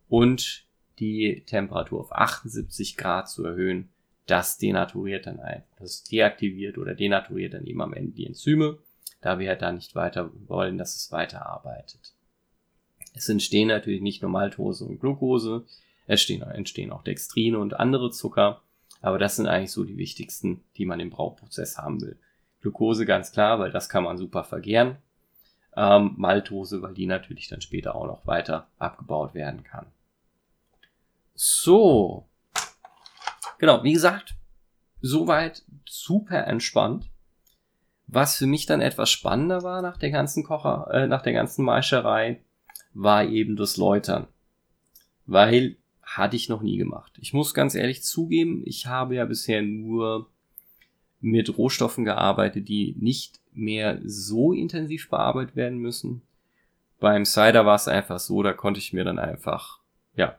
Und 0.08 0.66
die 0.98 1.44
Temperatur 1.46 2.00
auf 2.00 2.12
78 2.12 2.96
Grad 2.96 3.28
zu 3.28 3.44
erhöhen. 3.44 3.90
Das 4.28 4.58
denaturiert 4.58 5.26
dann 5.26 5.40
ein. 5.40 5.64
Das 5.78 6.04
deaktiviert 6.04 6.78
oder 6.78 6.94
denaturiert 6.94 7.54
dann 7.54 7.66
eben 7.66 7.80
am 7.80 7.94
Ende 7.94 8.12
die 8.12 8.26
Enzyme, 8.26 8.78
da 9.20 9.38
wir 9.38 9.48
halt 9.48 9.62
da 9.62 9.72
nicht 9.72 9.94
weiter 9.94 10.30
wollen, 10.46 10.78
dass 10.78 10.94
es 10.94 11.10
weiterarbeitet. 11.10 12.14
Es 13.14 13.28
entstehen 13.28 13.68
natürlich 13.68 14.02
nicht 14.02 14.22
nur 14.22 14.30
Maltose 14.30 14.84
und 14.84 15.00
Glucose, 15.00 15.64
es 16.06 16.20
entstehen, 16.20 16.42
entstehen 16.42 16.92
auch 16.92 17.02
Dextrine 17.02 17.58
und 17.58 17.74
andere 17.74 18.10
Zucker, 18.10 18.62
aber 19.00 19.18
das 19.18 19.36
sind 19.36 19.46
eigentlich 19.46 19.72
so 19.72 19.84
die 19.84 19.96
wichtigsten, 19.96 20.62
die 20.76 20.84
man 20.84 21.00
im 21.00 21.10
Brauprozess 21.10 21.78
haben 21.78 22.00
will. 22.00 22.18
Glucose 22.60 23.06
ganz 23.06 23.32
klar, 23.32 23.58
weil 23.58 23.70
das 23.70 23.88
kann 23.88 24.04
man 24.04 24.18
super 24.18 24.44
vergären. 24.44 24.96
Ähm, 25.76 26.14
Maltose, 26.16 26.82
weil 26.82 26.94
die 26.94 27.06
natürlich 27.06 27.48
dann 27.48 27.60
später 27.60 27.94
auch 27.94 28.06
noch 28.06 28.26
weiter 28.26 28.68
abgebaut 28.78 29.34
werden 29.34 29.62
kann. 29.62 29.86
So. 31.34 32.26
Genau, 33.58 33.82
wie 33.82 33.92
gesagt, 33.92 34.34
soweit 35.00 35.64
super 35.84 36.46
entspannt. 36.46 37.10
Was 38.06 38.36
für 38.36 38.46
mich 38.46 38.66
dann 38.66 38.80
etwas 38.80 39.10
spannender 39.10 39.62
war 39.62 39.82
nach 39.82 39.98
der 39.98 40.10
ganzen 40.10 40.44
Kocher, 40.44 40.88
äh, 40.92 41.06
nach 41.06 41.22
der 41.22 41.34
ganzen 41.34 41.64
Maischerei, 41.64 42.40
war 42.94 43.24
eben 43.24 43.56
das 43.56 43.76
Läutern. 43.76 44.26
Weil 45.26 45.76
hatte 46.02 46.36
ich 46.36 46.48
noch 46.48 46.62
nie 46.62 46.78
gemacht. 46.78 47.12
Ich 47.20 47.34
muss 47.34 47.52
ganz 47.52 47.74
ehrlich 47.74 48.02
zugeben, 48.02 48.62
ich 48.64 48.86
habe 48.86 49.14
ja 49.14 49.26
bisher 49.26 49.60
nur 49.60 50.30
mit 51.20 51.58
Rohstoffen 51.58 52.04
gearbeitet, 52.04 52.68
die 52.68 52.96
nicht 52.98 53.40
mehr 53.52 54.00
so 54.04 54.52
intensiv 54.52 55.10
bearbeitet 55.10 55.54
werden 55.54 55.78
müssen. 55.78 56.22
Beim 56.98 57.24
Cider 57.24 57.66
war 57.66 57.74
es 57.74 57.88
einfach 57.88 58.18
so, 58.18 58.42
da 58.42 58.52
konnte 58.52 58.80
ich 58.80 58.92
mir 58.92 59.04
dann 59.04 59.18
einfach, 59.18 59.80
ja, 60.14 60.38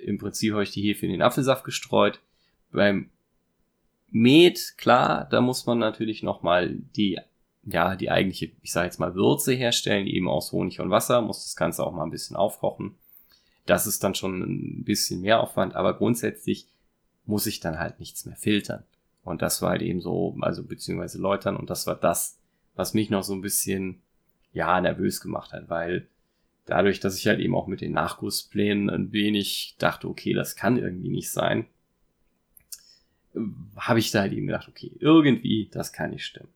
im 0.00 0.18
Prinzip 0.18 0.52
habe 0.52 0.62
ich 0.62 0.70
die 0.70 0.82
Hefe 0.82 1.06
in 1.06 1.12
den 1.12 1.22
Apfelsaft 1.22 1.64
gestreut. 1.64 2.20
Beim 2.72 3.10
Met, 4.10 4.74
klar, 4.78 5.28
da 5.30 5.40
muss 5.40 5.66
man 5.66 5.78
natürlich 5.78 6.22
nochmal 6.22 6.74
die, 6.96 7.18
ja, 7.64 7.96
die 7.96 8.10
eigentliche, 8.10 8.50
ich 8.62 8.72
sage 8.72 8.86
jetzt 8.86 8.98
mal 8.98 9.14
Würze 9.14 9.52
herstellen, 9.52 10.06
eben 10.06 10.28
aus 10.28 10.52
Honig 10.52 10.80
und 10.80 10.90
Wasser, 10.90 11.20
muss 11.20 11.44
das 11.44 11.56
Ganze 11.56 11.84
auch 11.84 11.92
mal 11.92 12.04
ein 12.04 12.10
bisschen 12.10 12.36
aufkochen. 12.36 12.94
Das 13.66 13.86
ist 13.86 14.02
dann 14.02 14.14
schon 14.14 14.40
ein 14.40 14.84
bisschen 14.84 15.20
mehr 15.20 15.40
Aufwand, 15.40 15.74
aber 15.74 15.94
grundsätzlich 15.94 16.66
muss 17.26 17.46
ich 17.46 17.60
dann 17.60 17.78
halt 17.78 18.00
nichts 18.00 18.24
mehr 18.24 18.36
filtern. 18.36 18.84
Und 19.22 19.42
das 19.42 19.60
war 19.60 19.70
halt 19.70 19.82
eben 19.82 20.00
so, 20.00 20.36
also 20.40 20.64
beziehungsweise 20.64 21.18
läutern 21.18 21.56
und 21.56 21.68
das 21.68 21.86
war 21.86 21.96
das, 21.96 22.38
was 22.74 22.94
mich 22.94 23.10
noch 23.10 23.22
so 23.22 23.34
ein 23.34 23.42
bisschen, 23.42 24.00
ja, 24.54 24.80
nervös 24.80 25.20
gemacht 25.20 25.52
hat, 25.52 25.68
weil 25.68 26.08
dadurch, 26.64 27.00
dass 27.00 27.18
ich 27.18 27.26
halt 27.26 27.40
eben 27.40 27.54
auch 27.54 27.66
mit 27.66 27.82
den 27.82 27.92
Nachgussplänen 27.92 28.88
ein 28.88 29.12
wenig 29.12 29.76
dachte, 29.78 30.08
okay, 30.08 30.32
das 30.32 30.56
kann 30.56 30.78
irgendwie 30.78 31.10
nicht 31.10 31.30
sein, 31.30 31.66
habe 33.76 33.98
ich 33.98 34.10
da 34.10 34.20
halt 34.20 34.32
eben 34.32 34.46
gedacht, 34.46 34.68
okay, 34.68 34.92
irgendwie, 34.98 35.68
das 35.70 35.92
kann 35.92 36.10
nicht 36.10 36.24
stimmen. 36.24 36.48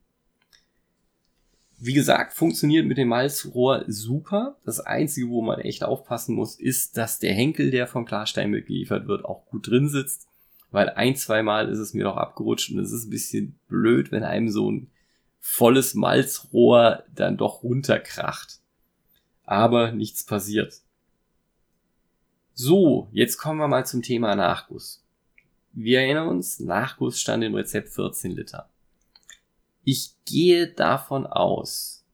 Wie 1.78 1.94
gesagt, 1.94 2.34
funktioniert 2.34 2.86
mit 2.86 2.96
dem 2.96 3.08
Malzrohr 3.08 3.84
super. 3.88 4.56
Das 4.64 4.78
Einzige, 4.78 5.28
wo 5.28 5.42
man 5.42 5.58
echt 5.60 5.82
aufpassen 5.82 6.36
muss, 6.36 6.54
ist, 6.54 6.96
dass 6.96 7.18
der 7.18 7.34
Henkel, 7.34 7.70
der 7.72 7.88
vom 7.88 8.04
Klarstein 8.04 8.50
mitgeliefert 8.50 9.08
wird, 9.08 9.24
auch 9.24 9.46
gut 9.46 9.68
drin 9.68 9.88
sitzt 9.88 10.28
weil 10.72 10.88
ein, 10.90 11.14
zwei 11.16 11.42
Mal 11.42 11.68
ist 11.68 11.78
es 11.78 11.94
mir 11.94 12.04
noch 12.04 12.16
abgerutscht 12.16 12.70
und 12.72 12.78
es 12.78 12.90
ist 12.90 13.04
ein 13.04 13.10
bisschen 13.10 13.58
blöd, 13.68 14.10
wenn 14.10 14.24
einem 14.24 14.48
so 14.48 14.70
ein 14.70 14.90
volles 15.38 15.94
Malzrohr 15.94 17.04
dann 17.14 17.36
doch 17.36 17.62
runterkracht. 17.62 18.58
Aber 19.44 19.92
nichts 19.92 20.24
passiert. 20.24 20.80
So, 22.54 23.08
jetzt 23.12 23.36
kommen 23.36 23.58
wir 23.58 23.68
mal 23.68 23.84
zum 23.84 24.02
Thema 24.02 24.34
Nachguss. 24.34 25.01
Wir 25.72 26.00
erinnern 26.00 26.28
uns, 26.28 26.60
Nachguss 26.60 27.20
stand 27.20 27.44
im 27.44 27.54
Rezept 27.54 27.88
14 27.88 28.32
Liter. 28.32 28.68
Ich 29.84 30.14
gehe 30.24 30.68
davon 30.68 31.26
aus, 31.26 32.04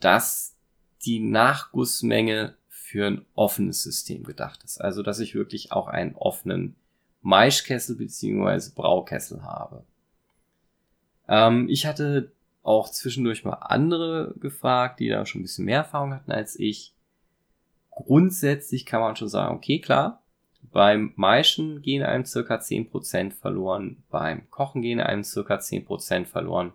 dass 0.00 0.56
die 1.04 1.20
Nachgussmenge 1.20 2.56
für 2.68 3.06
ein 3.06 3.26
offenes 3.34 3.82
System 3.82 4.24
gedacht 4.24 4.64
ist. 4.64 4.80
Also, 4.80 5.02
dass 5.02 5.20
ich 5.20 5.34
wirklich 5.34 5.72
auch 5.72 5.88
einen 5.88 6.14
offenen 6.14 6.74
Maischkessel 7.22 7.96
beziehungsweise 7.96 8.74
Braukessel 8.74 9.42
habe. 9.42 9.84
Ähm, 11.28 11.68
ich 11.68 11.86
hatte 11.86 12.32
auch 12.62 12.88
zwischendurch 12.90 13.44
mal 13.44 13.54
andere 13.54 14.34
gefragt, 14.38 15.00
die 15.00 15.08
da 15.08 15.24
schon 15.26 15.40
ein 15.40 15.44
bisschen 15.44 15.64
mehr 15.64 15.78
Erfahrung 15.78 16.14
hatten 16.14 16.32
als 16.32 16.58
ich. 16.58 16.92
Grundsätzlich 17.90 18.86
kann 18.86 19.00
man 19.00 19.16
schon 19.16 19.28
sagen, 19.28 19.56
okay, 19.56 19.80
klar, 19.80 20.21
beim 20.70 21.12
Maischen 21.16 21.82
gehen 21.82 22.02
einem 22.02 22.24
circa 22.24 22.56
10% 22.56 23.32
verloren, 23.32 24.02
beim 24.10 24.48
Kochen 24.50 24.82
gehen 24.82 25.00
einem 25.00 25.24
circa 25.24 25.56
10% 25.56 26.26
verloren. 26.26 26.72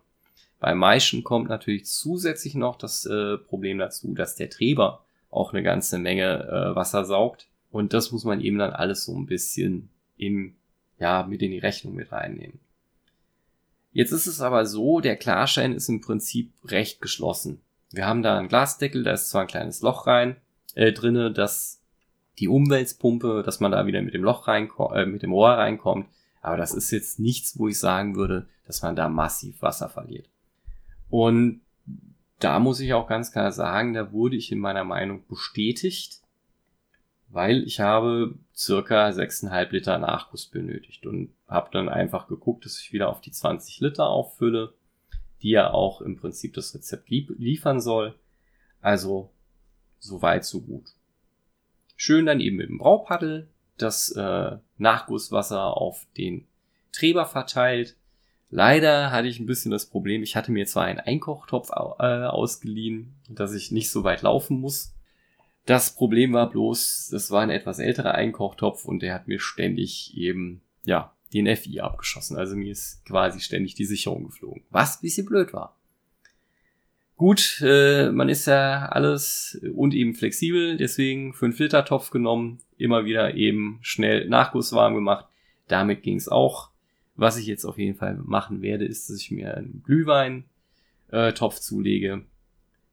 Beim 0.59 0.77
Maischen 0.79 1.23
kommt 1.23 1.49
natürlich 1.49 1.85
zusätzlich 1.85 2.55
noch 2.55 2.77
das 2.77 3.05
äh, 3.05 3.37
Problem 3.37 3.77
dazu, 3.77 4.13
dass 4.13 4.35
der 4.35 4.49
Treber 4.49 5.03
auch 5.29 5.53
eine 5.53 5.63
ganze 5.63 5.99
Menge 5.99 6.47
äh, 6.47 6.75
Wasser 6.75 7.05
saugt. 7.05 7.47
Und 7.69 7.93
das 7.93 8.11
muss 8.11 8.23
man 8.23 8.41
eben 8.41 8.57
dann 8.57 8.71
alles 8.71 9.05
so 9.05 9.15
ein 9.15 9.25
bisschen 9.25 9.89
in, 10.15 10.55
ja, 10.99 11.23
mit 11.23 11.41
in 11.41 11.51
die 11.51 11.59
Rechnung 11.59 11.93
mit 11.95 12.11
reinnehmen. 12.11 12.59
Jetzt 13.91 14.11
ist 14.11 14.27
es 14.27 14.41
aber 14.41 14.65
so, 14.65 14.99
der 14.99 15.15
Klarschein 15.15 15.73
ist 15.73 15.89
im 15.89 16.01
Prinzip 16.01 16.51
recht 16.65 17.01
geschlossen. 17.01 17.61
Wir 17.91 18.05
haben 18.05 18.21
da 18.21 18.37
einen 18.37 18.47
Glasdeckel, 18.47 19.03
da 19.03 19.11
ist 19.13 19.29
zwar 19.29 19.41
ein 19.41 19.47
kleines 19.47 19.81
Loch 19.81 20.07
rein, 20.07 20.37
äh, 20.75 20.91
drinne, 20.91 21.31
dass 21.31 21.81
die 22.39 22.47
Umweltpumpe, 22.47 23.43
dass 23.43 23.59
man 23.59 23.71
da 23.71 23.85
wieder 23.85 24.01
mit 24.01 24.13
dem 24.13 24.23
Loch 24.23 24.47
reinkommt, 24.47 24.95
äh, 24.95 25.05
mit 25.05 25.23
dem 25.23 25.31
Rohr 25.31 25.51
reinkommt. 25.51 26.07
Aber 26.41 26.57
das 26.57 26.73
ist 26.73 26.91
jetzt 26.91 27.19
nichts, 27.19 27.57
wo 27.57 27.67
ich 27.67 27.79
sagen 27.79 28.15
würde, 28.15 28.47
dass 28.65 28.81
man 28.81 28.95
da 28.95 29.09
massiv 29.09 29.61
Wasser 29.61 29.89
verliert. 29.89 30.29
Und 31.09 31.61
da 32.39 32.59
muss 32.59 32.79
ich 32.79 32.93
auch 32.93 33.07
ganz 33.07 33.31
klar 33.31 33.51
sagen, 33.51 33.93
da 33.93 34.11
wurde 34.11 34.35
ich 34.35 34.51
in 34.51 34.59
meiner 34.59 34.83
Meinung 34.83 35.23
bestätigt 35.27 36.21
weil 37.29 37.63
ich 37.63 37.79
habe 37.79 38.35
circa 38.55 39.09
6,5 39.09 39.71
Liter 39.71 39.97
Nachguss 39.97 40.45
benötigt 40.45 41.05
und 41.05 41.33
habe 41.47 41.69
dann 41.71 41.89
einfach 41.89 42.27
geguckt, 42.27 42.65
dass 42.65 42.79
ich 42.79 42.93
wieder 42.93 43.09
auf 43.09 43.21
die 43.21 43.31
20 43.31 43.79
Liter 43.81 44.07
auffülle, 44.07 44.73
die 45.41 45.49
ja 45.49 45.71
auch 45.71 46.01
im 46.01 46.15
Prinzip 46.15 46.53
das 46.53 46.73
Rezept 46.73 47.09
liefern 47.09 47.81
soll. 47.81 48.15
Also 48.81 49.29
so 49.99 50.21
weit, 50.21 50.45
so 50.45 50.61
gut. 50.61 50.93
Schön 51.97 52.25
dann 52.25 52.39
eben 52.39 52.55
mit 52.55 52.69
dem 52.69 52.77
Braupaddel 52.77 53.49
das 53.77 54.11
äh, 54.11 54.57
Nachgusswasser 54.77 55.75
auf 55.75 56.07
den 56.15 56.47
Treber 56.93 57.25
verteilt. 57.25 57.97
Leider 58.49 59.11
hatte 59.11 59.27
ich 59.27 59.39
ein 59.39 59.45
bisschen 59.45 59.71
das 59.71 59.87
Problem, 59.87 60.23
ich 60.23 60.37
hatte 60.37 60.53
mir 60.53 60.65
zwar 60.65 60.85
einen 60.85 61.01
Einkochtopf 61.01 61.69
äh, 61.69 62.03
ausgeliehen, 62.03 63.13
dass 63.27 63.53
ich 63.53 63.71
nicht 63.71 63.91
so 63.91 64.05
weit 64.05 64.21
laufen 64.21 64.61
muss, 64.61 64.95
das 65.67 65.93
Problem 65.93 66.31
war 66.31 66.49
bloß, 66.49 67.09
das 67.11 67.29
war 67.29 67.41
ein 67.41 67.49
etwas 67.49 67.79
älterer 67.79 68.15
Einkochtopf 68.15 68.85
und 68.85 69.01
der 69.01 69.13
hat 69.13 69.27
mir 69.27 69.39
ständig 69.39 70.15
eben, 70.15 70.61
ja, 70.85 71.13
den 71.33 71.53
FI 71.57 71.81
abgeschossen. 71.81 72.37
Also 72.37 72.55
mir 72.55 72.71
ist 72.71 73.03
quasi 73.05 73.41
ständig 73.41 73.75
die 73.75 73.83
Sicherung 73.83 74.27
geflogen. 74.27 74.63
Was 74.69 75.01
bisschen 75.01 75.25
blöd 75.25 75.51
war. 75.51 75.76
Gut, 77.17 77.61
äh, 77.65 78.11
man 78.11 78.29
ist 78.29 78.45
ja 78.45 78.87
alles 78.89 79.59
und 79.73 79.93
eben 79.93 80.13
flexibel, 80.13 80.77
deswegen 80.77 81.33
5 81.33 81.59
Liter 81.59 81.83
Topf 81.83 82.11
genommen, 82.11 82.59
immer 82.77 83.05
wieder 83.05 83.33
eben 83.33 83.79
schnell 83.81 84.29
nachgusswarm 84.29 84.95
gemacht. 84.95 85.25
Damit 85.67 86.03
ging 86.03 86.17
es 86.17 86.29
auch. 86.29 86.69
Was 87.15 87.37
ich 87.37 87.47
jetzt 87.47 87.65
auf 87.65 87.79
jeden 87.79 87.97
Fall 87.97 88.15
machen 88.23 88.61
werde, 88.61 88.85
ist, 88.85 89.09
dass 89.09 89.19
ich 89.19 89.31
mir 89.31 89.57
einen 89.57 89.81
Glühwein-Topf 89.83 91.57
äh, 91.57 91.59
zulege 91.59 92.23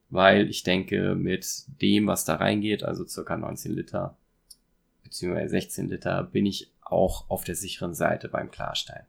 weil 0.09 0.49
ich 0.49 0.63
denke, 0.63 1.15
mit 1.15 1.65
dem, 1.81 2.07
was 2.07 2.25
da 2.25 2.35
reingeht, 2.35 2.83
also 2.83 3.05
circa 3.05 3.37
19 3.37 3.73
Liter 3.73 4.17
beziehungsweise 5.03 5.49
16 5.49 5.89
Liter, 5.89 6.23
bin 6.23 6.45
ich 6.45 6.71
auch 6.81 7.29
auf 7.29 7.43
der 7.43 7.55
sicheren 7.55 7.93
Seite 7.93 8.27
beim 8.27 8.51
Klarstein. 8.51 9.05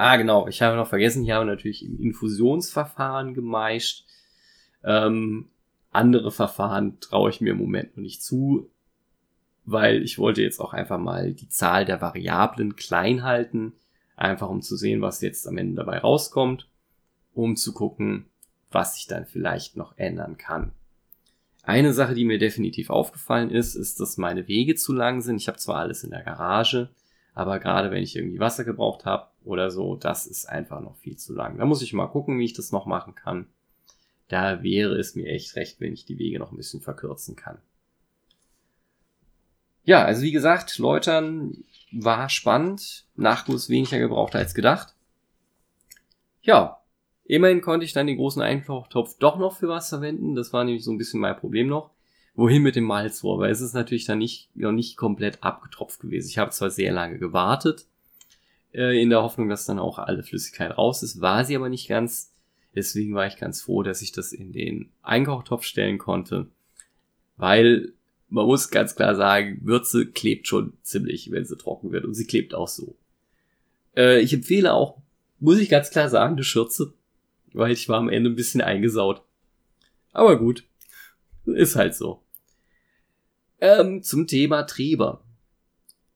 Ah, 0.00 0.16
genau, 0.16 0.46
ich 0.46 0.62
habe 0.62 0.76
noch 0.76 0.86
vergessen, 0.86 1.24
hier 1.24 1.34
haben 1.34 1.48
wir 1.48 1.54
natürlich 1.56 1.84
im 1.84 1.98
Infusionsverfahren 1.98 3.34
gemeischt. 3.34 4.06
Ähm, 4.84 5.48
andere 5.90 6.30
Verfahren 6.30 7.00
traue 7.00 7.30
ich 7.30 7.40
mir 7.40 7.50
im 7.50 7.58
Moment 7.58 7.96
noch 7.96 8.04
nicht 8.04 8.22
zu, 8.22 8.70
weil 9.64 10.04
ich 10.04 10.16
wollte 10.20 10.40
jetzt 10.40 10.60
auch 10.60 10.72
einfach 10.72 11.00
mal 11.00 11.32
die 11.32 11.48
Zahl 11.48 11.84
der 11.84 12.00
Variablen 12.00 12.76
klein 12.76 13.24
halten, 13.24 13.72
einfach 14.14 14.48
um 14.48 14.62
zu 14.62 14.76
sehen, 14.76 15.02
was 15.02 15.20
jetzt 15.20 15.48
am 15.48 15.58
Ende 15.58 15.74
dabei 15.74 15.98
rauskommt, 15.98 16.68
um 17.34 17.56
zu 17.56 17.74
gucken, 17.74 18.26
was 18.70 18.94
sich 18.94 19.08
dann 19.08 19.26
vielleicht 19.26 19.76
noch 19.76 19.98
ändern 19.98 20.38
kann. 20.38 20.70
Eine 21.64 21.92
Sache, 21.92 22.14
die 22.14 22.24
mir 22.24 22.38
definitiv 22.38 22.90
aufgefallen 22.90 23.50
ist, 23.50 23.74
ist, 23.74 23.98
dass 23.98 24.16
meine 24.16 24.46
Wege 24.46 24.76
zu 24.76 24.92
lang 24.92 25.22
sind. 25.22 25.38
Ich 25.38 25.48
habe 25.48 25.58
zwar 25.58 25.78
alles 25.78 26.04
in 26.04 26.10
der 26.10 26.22
Garage, 26.22 26.88
aber 27.38 27.60
gerade 27.60 27.92
wenn 27.92 28.02
ich 28.02 28.16
irgendwie 28.16 28.40
Wasser 28.40 28.64
gebraucht 28.64 29.04
habe 29.04 29.28
oder 29.44 29.70
so, 29.70 29.94
das 29.94 30.26
ist 30.26 30.48
einfach 30.48 30.80
noch 30.80 30.96
viel 30.96 31.16
zu 31.16 31.32
lang. 31.32 31.56
Da 31.56 31.66
muss 31.66 31.82
ich 31.82 31.92
mal 31.92 32.08
gucken, 32.08 32.36
wie 32.40 32.44
ich 32.44 32.52
das 32.52 32.72
noch 32.72 32.84
machen 32.84 33.14
kann. 33.14 33.46
Da 34.26 34.64
wäre 34.64 34.96
es 34.96 35.14
mir 35.14 35.28
echt 35.28 35.54
recht, 35.54 35.80
wenn 35.80 35.92
ich 35.92 36.04
die 36.04 36.18
Wege 36.18 36.40
noch 36.40 36.50
ein 36.50 36.56
bisschen 36.56 36.80
verkürzen 36.80 37.36
kann. 37.36 37.58
Ja, 39.84 40.04
also 40.04 40.22
wie 40.22 40.32
gesagt, 40.32 40.78
Läutern 40.78 41.62
war 41.92 42.28
spannend. 42.28 43.06
Nachguss 43.14 43.68
weniger 43.68 44.00
gebraucht 44.00 44.34
als 44.34 44.52
gedacht. 44.52 44.96
Ja, 46.42 46.82
immerhin 47.22 47.60
konnte 47.60 47.84
ich 47.86 47.92
dann 47.92 48.08
den 48.08 48.16
großen 48.16 48.42
Einkochtopf 48.42 49.16
doch 49.18 49.38
noch 49.38 49.54
für 49.54 49.68
was 49.68 49.90
verwenden. 49.90 50.34
Das 50.34 50.52
war 50.52 50.64
nämlich 50.64 50.82
so 50.82 50.90
ein 50.90 50.98
bisschen 50.98 51.20
mein 51.20 51.36
Problem 51.36 51.68
noch. 51.68 51.92
Wohin 52.38 52.62
mit 52.62 52.76
dem 52.76 52.84
Malzrohr? 52.84 53.40
Weil 53.40 53.50
es 53.50 53.60
ist 53.60 53.72
natürlich 53.72 54.04
dann 54.04 54.18
nicht, 54.18 54.48
noch 54.54 54.70
nicht 54.70 54.96
komplett 54.96 55.42
abgetropft 55.42 55.98
gewesen. 55.98 56.28
Ich 56.28 56.38
habe 56.38 56.52
zwar 56.52 56.70
sehr 56.70 56.92
lange 56.92 57.18
gewartet, 57.18 57.86
äh, 58.72 59.02
in 59.02 59.10
der 59.10 59.22
Hoffnung, 59.22 59.48
dass 59.48 59.66
dann 59.66 59.80
auch 59.80 59.98
alle 59.98 60.22
Flüssigkeit 60.22 60.78
raus 60.78 61.02
ist, 61.02 61.20
war 61.20 61.44
sie 61.44 61.56
aber 61.56 61.68
nicht 61.68 61.88
ganz. 61.88 62.32
Deswegen 62.76 63.12
war 63.16 63.26
ich 63.26 63.38
ganz 63.38 63.60
froh, 63.60 63.82
dass 63.82 64.02
ich 64.02 64.12
das 64.12 64.32
in 64.32 64.52
den 64.52 64.88
Einkochtopf 65.02 65.64
stellen 65.64 65.98
konnte. 65.98 66.46
Weil 67.36 67.92
man 68.28 68.46
muss 68.46 68.70
ganz 68.70 68.94
klar 68.94 69.16
sagen, 69.16 69.58
Würze 69.64 70.06
klebt 70.06 70.46
schon 70.46 70.74
ziemlich, 70.82 71.32
wenn 71.32 71.44
sie 71.44 71.56
trocken 71.56 71.90
wird. 71.90 72.04
Und 72.04 72.14
sie 72.14 72.28
klebt 72.28 72.54
auch 72.54 72.68
so. 72.68 72.94
Äh, 73.96 74.20
ich 74.20 74.32
empfehle 74.32 74.74
auch, 74.74 74.98
muss 75.40 75.58
ich 75.58 75.68
ganz 75.68 75.90
klar 75.90 76.08
sagen, 76.08 76.34
eine 76.34 76.44
Schürze. 76.44 76.94
Weil 77.52 77.72
ich 77.72 77.88
war 77.88 77.98
am 77.98 78.08
Ende 78.08 78.30
ein 78.30 78.36
bisschen 78.36 78.60
eingesaut. 78.60 79.22
Aber 80.12 80.38
gut. 80.38 80.62
Ist 81.44 81.74
halt 81.74 81.96
so. 81.96 82.22
Ähm, 83.60 84.02
zum 84.02 84.26
Thema 84.26 84.62
Treber. 84.62 85.22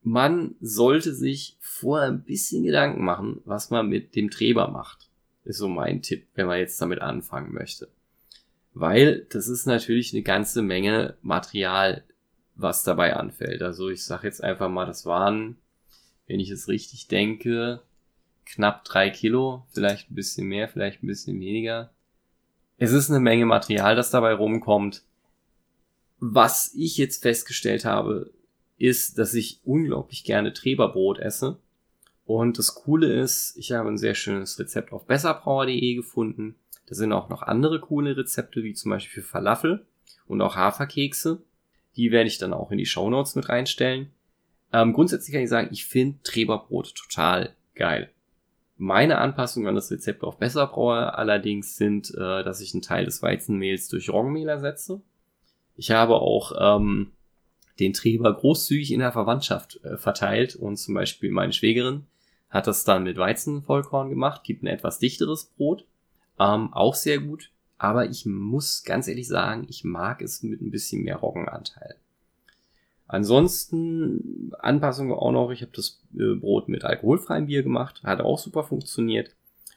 Man 0.03 0.55
sollte 0.61 1.15
sich 1.15 1.57
vorher 1.61 2.09
ein 2.09 2.23
bisschen 2.23 2.63
Gedanken 2.65 3.05
machen, 3.05 3.41
was 3.45 3.71
man 3.71 3.89
mit 3.89 4.15
dem 4.15 4.31
Treber 4.31 4.69
macht. 4.69 5.09
Ist 5.45 5.59
so 5.59 5.69
mein 5.69 6.03
Tipp, 6.03 6.27
wenn 6.35 6.47
man 6.47 6.59
jetzt 6.59 6.81
damit 6.81 7.01
anfangen 7.01 7.53
möchte. 7.53 7.89
Weil 8.75 9.27
das 9.31 9.49
ist 9.49 9.67
natürlich 9.67 10.13
eine 10.13 10.23
ganze 10.23 10.63
Menge 10.63 11.17
Material, 11.23 12.05
was 12.55 12.85
dabei 12.85 13.17
anfällt. 13.17 13.63
Also 13.63 13.91
ich 13.91 14.05
sage 14.05 14.27
jetzt 14.27 14.43
einfach 14.43 14.69
mal, 14.69 14.87
das 14.87 15.05
waren, 15.05 15.57
wenn 16.27 16.41
ich 16.41 16.51
es 16.51 16.69
richtig 16.69 17.09
denke, 17.09 17.83
knapp 18.47 18.85
drei 18.85 19.11
Kilo, 19.11 19.67
vielleicht 19.73 20.11
ein 20.11 20.15
bisschen 20.15 20.47
mehr, 20.47 20.69
vielleicht 20.69 21.03
ein 21.03 21.07
bisschen 21.09 21.39
weniger. 21.41 21.91
Es 22.79 22.93
ist 22.93 23.11
eine 23.11 23.21
Menge 23.21 23.47
Material, 23.47 23.97
das 23.97 24.11
dabei 24.11 24.33
rumkommt. 24.33 25.03
Was 26.25 26.73
ich 26.77 26.99
jetzt 26.99 27.23
festgestellt 27.23 27.85
habe, 27.85 28.31
ist, 28.79 29.19
dass 29.19 29.35
ich 29.35 29.59
unglaublich 29.65 30.23
gerne 30.23 30.53
Treberbrot 30.53 31.19
esse. 31.19 31.59
Und 32.25 32.61
das 32.61 32.77
Coole 32.77 33.13
ist, 33.13 33.57
ich 33.57 33.73
habe 33.73 33.89
ein 33.89 33.99
sehr 33.99 34.15
schönes 34.15 34.57
Rezept 34.61 34.93
auf 34.93 35.05
besserbrauer.de 35.05 35.97
gefunden. 35.97 36.55
Da 36.87 36.95
sind 36.95 37.13
auch 37.13 37.29
noch 37.29 37.43
andere 37.43 37.81
coole 37.81 38.17
Rezepte, 38.17 38.63
wie 38.63 38.73
zum 38.73 38.91
Beispiel 38.91 39.21
für 39.21 39.29
Falafel 39.29 39.85
und 40.29 40.41
auch 40.43 40.55
Haferkekse. 40.55 41.43
Die 41.97 42.13
werde 42.13 42.29
ich 42.29 42.39
dann 42.39 42.53
auch 42.53 42.71
in 42.71 42.79
die 42.79 42.87
Show 42.87 43.11
Notes 43.11 43.35
mit 43.35 43.49
reinstellen. 43.49 44.13
Ähm, 44.73 44.93
grundsätzlich 44.93 45.33
kann 45.33 45.43
ich 45.43 45.51
sagen, 45.51 45.71
ich 45.73 45.87
finde 45.87 46.21
Treberbrot 46.23 46.95
total 46.95 47.57
geil. 47.75 48.13
Meine 48.77 49.19
Anpassungen 49.19 49.67
an 49.67 49.75
das 49.75 49.91
Rezept 49.91 50.23
auf 50.23 50.39
Besserbrauer 50.39 51.19
allerdings 51.19 51.77
sind, 51.77 52.13
äh, 52.15 52.45
dass 52.45 52.61
ich 52.61 52.75
einen 52.75 52.83
Teil 52.83 53.07
des 53.07 53.23
Weizenmehls 53.25 53.89
durch 53.89 54.09
Roggenmehl 54.09 54.49
ersetze. 54.49 55.03
Ich 55.77 55.91
habe 55.91 56.15
auch 56.17 56.53
ähm, 56.59 57.13
den 57.81 57.93
Treber 57.93 58.33
großzügig 58.35 58.93
in 58.93 59.01
der 59.01 59.13
Verwandtschaft 59.13 59.81
äh, 59.85 59.97
verteilt 59.97 60.57
und 60.57 60.77
zum 60.77 60.95
Beispiel 60.95 61.31
meine 61.31 61.53
Schwägerin 61.53 62.07
hat 62.51 62.67
das 62.67 62.85
dann 62.85 63.05
mit 63.05 63.17
Weizenvollkorn 63.17 64.11
gemacht, 64.11 64.45
gibt 64.45 64.63
ein 64.63 64.67
etwas 64.67 64.99
dichteres 64.99 65.47
Brot, 65.57 65.87
ähm, 66.39 66.73
auch 66.73 66.95
sehr 66.95 67.19
gut, 67.19 67.51
aber 67.79 68.09
ich 68.09 68.27
muss 68.27 68.85
ganz 68.85 69.09
ehrlich 69.09 69.27
sagen, 69.27 69.67
ich 69.69 69.85
mag 69.85 70.21
es 70.23 70.43
mit 70.43 70.61
ein 70.61 70.71
bisschen 70.71 71.03
mehr 71.03 71.17
Roggenanteil. 71.17 71.97
Ansonsten 73.09 74.53
Anpassungen 74.59 75.13
auch 75.13 75.33
noch, 75.33 75.51
ich 75.51 75.63
habe 75.63 75.73
das 75.75 76.03
äh, 76.15 76.35
Brot 76.35 76.69
mit 76.69 76.85
alkoholfreiem 76.85 77.47
Bier 77.47 77.63
gemacht, 77.63 78.03
hat 78.05 78.21
auch 78.21 78.39
super 78.39 78.65
funktioniert 78.65 79.35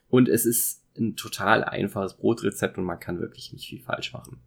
und 0.09 0.29
es 0.29 0.45
ist 0.45 0.83
ein 0.97 1.15
total 1.15 1.63
einfaches 1.63 2.13
Brotrezept 2.13 2.77
und 2.77 2.85
man 2.85 2.99
kann 2.99 3.19
wirklich 3.19 3.51
nicht 3.51 3.67
viel 3.67 3.81
falsch 3.81 4.13
machen. 4.13 4.39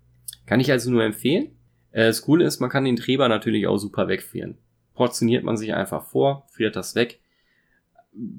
Kann 0.48 0.60
ich 0.60 0.72
also 0.72 0.90
nur 0.90 1.04
empfehlen. 1.04 1.50
Äh, 1.90 2.06
das 2.06 2.22
Coole 2.22 2.46
ist, 2.46 2.58
man 2.58 2.70
kann 2.70 2.86
den 2.86 2.96
Treber 2.96 3.28
natürlich 3.28 3.66
auch 3.66 3.76
super 3.76 4.08
wegfrieren. 4.08 4.56
Portioniert 4.94 5.44
man 5.44 5.58
sich 5.58 5.74
einfach 5.74 6.06
vor, 6.06 6.48
friert 6.50 6.74
das 6.74 6.94
weg. 6.94 7.20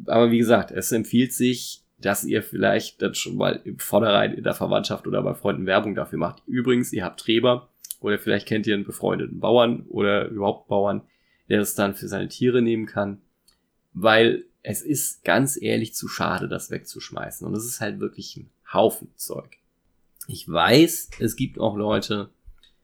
Aber 0.08 0.32
wie 0.32 0.40
gesagt, 0.40 0.72
es 0.72 0.92
empfiehlt 0.92 1.34
sich, 1.34 1.84
dass 2.00 2.24
ihr 2.24 2.42
vielleicht 2.42 3.04
dann 3.04 3.14
schon 3.14 3.38
mal 3.38 3.62
im 3.64 3.78
Vorderein 3.78 4.34
in 4.34 4.44
der 4.44 4.56
Verwandtschaft 4.56 5.06
oder 5.06 5.22
bei 5.22 5.36
Freunden 5.36 5.68
Werbung 5.68 5.94
dafür 5.94 6.18
macht. 6.18 6.42
Übrigens, 6.48 6.92
ihr 6.94 7.06
habt 7.06 7.20
Treber 7.20 7.70
oder 8.00 8.18
vielleicht 8.18 8.48
kennt 8.48 8.66
ihr 8.66 8.74
einen 8.74 8.86
befreundeten 8.86 9.40
Bauern 9.40 9.86
oder 9.88 10.30
überhaupt 10.30 10.68
Bauern, 10.68 11.04
der 11.48 11.62
es 11.62 11.76
dann 11.76 11.94
für 11.94 12.08
seine 12.08 12.28
Tiere 12.28 12.64
nehmen 12.64 12.88
kann. 12.88 13.22
Weil 13.94 14.46
es 14.64 14.82
ist 14.82 15.24
ganz 15.24 15.62
ehrlich 15.62 15.94
zu 15.94 16.08
schade, 16.08 16.48
das 16.48 16.72
wegzuschmeißen. 16.72 17.46
Und 17.46 17.56
es 17.56 17.66
ist 17.66 17.82
halt 17.82 18.00
wirklich 18.00 18.36
ein 18.36 18.50
Haufen 18.74 19.10
Zeug. 19.16 19.59
Ich 20.28 20.48
weiß, 20.48 21.12
es 21.20 21.36
gibt 21.36 21.60
auch 21.60 21.76
Leute, 21.76 22.30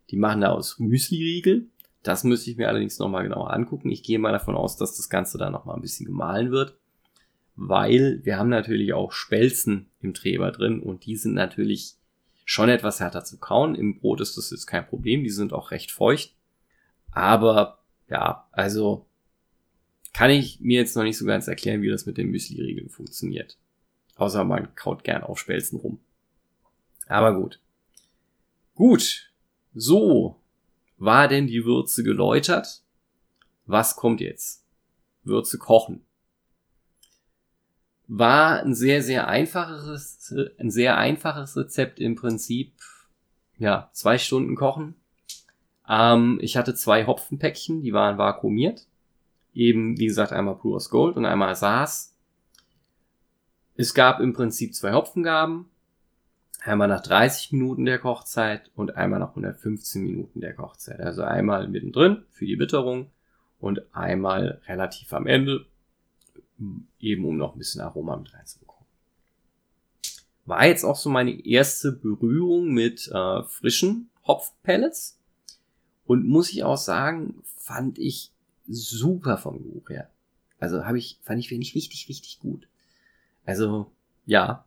die 0.10 0.18
machen 0.18 0.42
da 0.42 0.52
aus 0.52 0.80
Müsli-Riegel. 0.80 1.68
Das 2.04 2.24
müsste 2.24 2.52
ich 2.52 2.58
mir 2.58 2.70
allerdings 2.70 3.00
nochmal 3.00 3.24
genauer 3.24 3.52
angucken. 3.52 3.92
Ich 3.92 4.04
gehe 4.04 4.20
mal 4.20 4.32
davon 4.32 4.56
aus, 4.56 4.78
dass 4.78 4.96
das 4.98 5.10
Ganze 5.10 5.38
da 5.38 5.50
nochmal 5.50 5.76
ein 5.76 5.82
bisschen 5.82 6.06
gemahlen 6.06 6.52
wird. 6.52 6.78
Weil 7.56 8.22
wir 8.24 8.38
haben 8.38 8.50
natürlich 8.50 8.94
auch 8.94 9.12
Spelzen 9.12 9.90
im 10.02 10.14
Treber 10.14 10.52
drin 10.52 10.82
und 10.82 11.06
die 11.06 11.16
sind 11.16 11.34
natürlich 11.34 11.96
schon 12.44 12.70
etwas 12.70 13.00
härter 13.00 13.24
zu 13.24 13.40
kauen. 13.40 13.76
Im 13.76 14.00
Brot 14.00 14.22
ist 14.22 14.38
das 14.38 14.52
jetzt 14.52 14.68
kein 14.68 14.86
Problem. 14.86 15.24
Die 15.24 15.30
sind 15.30 15.54
auch 15.54 15.72
recht 15.72 15.92
feucht. 15.92 16.36
Aber 17.12 17.80
ja, 18.10 18.48
also 18.52 19.08
kann 20.14 20.30
ich 20.30 20.60
mir 20.62 20.80
jetzt 20.80 20.96
noch 20.96 21.04
nicht 21.04 21.18
so 21.18 21.26
ganz 21.26 21.48
erklären, 21.48 21.82
wie 21.82 21.90
das 21.90 22.06
mit 22.06 22.18
den 22.18 22.30
Müsli-Riegeln 22.30 22.90
funktioniert. 22.90 23.58
Außer 24.16 24.44
man 24.44 24.76
kaut 24.76 25.04
gern 25.04 25.24
auf 25.24 25.40
Spelzen 25.40 25.80
rum. 25.80 26.00
Aber 27.08 27.36
gut. 27.36 27.60
Gut, 28.74 29.32
so, 29.74 30.40
war 30.98 31.28
denn 31.28 31.48
die 31.48 31.66
Würze 31.66 32.04
geläutert? 32.04 32.82
Was 33.66 33.96
kommt 33.96 34.22
jetzt? 34.22 34.64
Würze 35.24 35.58
kochen. 35.58 36.06
War 38.08 38.62
ein 38.62 38.76
sehr, 38.76 39.02
sehr 39.02 39.28
einfaches, 39.28 40.34
ein 40.60 40.70
sehr 40.70 40.98
einfaches 40.98 41.58
Rezept 41.58 42.00
im 42.00 42.16
Prinzip. 42.16 42.74
Ja, 43.58 43.90
zwei 43.94 44.18
Stunden 44.18 44.56
kochen. 44.56 44.96
Ähm, 45.88 46.40
ich 46.42 46.58
hatte 46.58 46.76
zwei 46.76 47.08
Hopfenpäckchen, 47.08 47.82
die 47.82 47.94
waren 47.94 48.18
vakuumiert. 48.18 48.86
Eben, 49.54 49.98
wie 49.98 50.08
gesagt, 50.08 50.34
einmal 50.34 50.56
pures 50.56 50.90
Gold 50.90 51.16
und 51.16 51.26
einmal 51.26 51.56
Saas. 51.56 52.14
Es 53.76 53.94
gab 53.94 54.20
im 54.20 54.34
Prinzip 54.34 54.76
zwei 54.76 54.94
Hopfengaben, 54.94 55.70
einmal 56.66 56.88
nach 56.88 57.02
30 57.02 57.52
Minuten 57.52 57.86
der 57.86 58.00
Kochzeit 58.00 58.72
und 58.76 58.96
einmal 58.96 59.20
nach 59.20 59.30
115 59.30 60.04
Minuten 60.04 60.42
der 60.42 60.54
Kochzeit. 60.54 61.00
Also 61.00 61.24
einmal 61.24 61.68
mittendrin 61.68 62.24
für 62.32 62.46
die 62.46 62.60
Witterung 62.60 63.12
und 63.60 63.82
einmal 63.96 64.62
relativ 64.68 65.14
am 65.14 65.28
Ende, 65.28 65.66
eben 67.00 67.26
um 67.26 67.38
noch 67.38 67.54
ein 67.54 67.60
bisschen 67.60 67.82
Aroma 67.82 68.18
mit 68.18 68.34
reinzubekommen. 68.34 68.86
War 70.46 70.66
jetzt 70.66 70.84
auch 70.84 70.96
so 70.96 71.10
meine 71.10 71.46
erste 71.46 71.92
Berührung 71.92 72.72
mit 72.72 73.10
äh, 73.12 73.44
frischen 73.44 74.10
Hopfpellets 74.26 75.20
und 76.06 76.28
muss 76.28 76.52
ich 76.52 76.64
auch 76.64 76.78
sagen, 76.78 77.44
fand 77.58 78.00
ich 78.00 78.32
super 78.68 79.38
vom 79.38 79.62
Geruch 79.62 79.90
her. 79.90 80.10
Also 80.60 80.86
habe 80.86 80.98
ich, 80.98 81.20
fand 81.22 81.40
ich 81.40 81.52
wirklich 81.52 81.76
richtig, 81.76 82.10
richtig 82.10 82.40
gut. 82.40 82.68
Also 83.46 83.92
ja, 84.26 84.65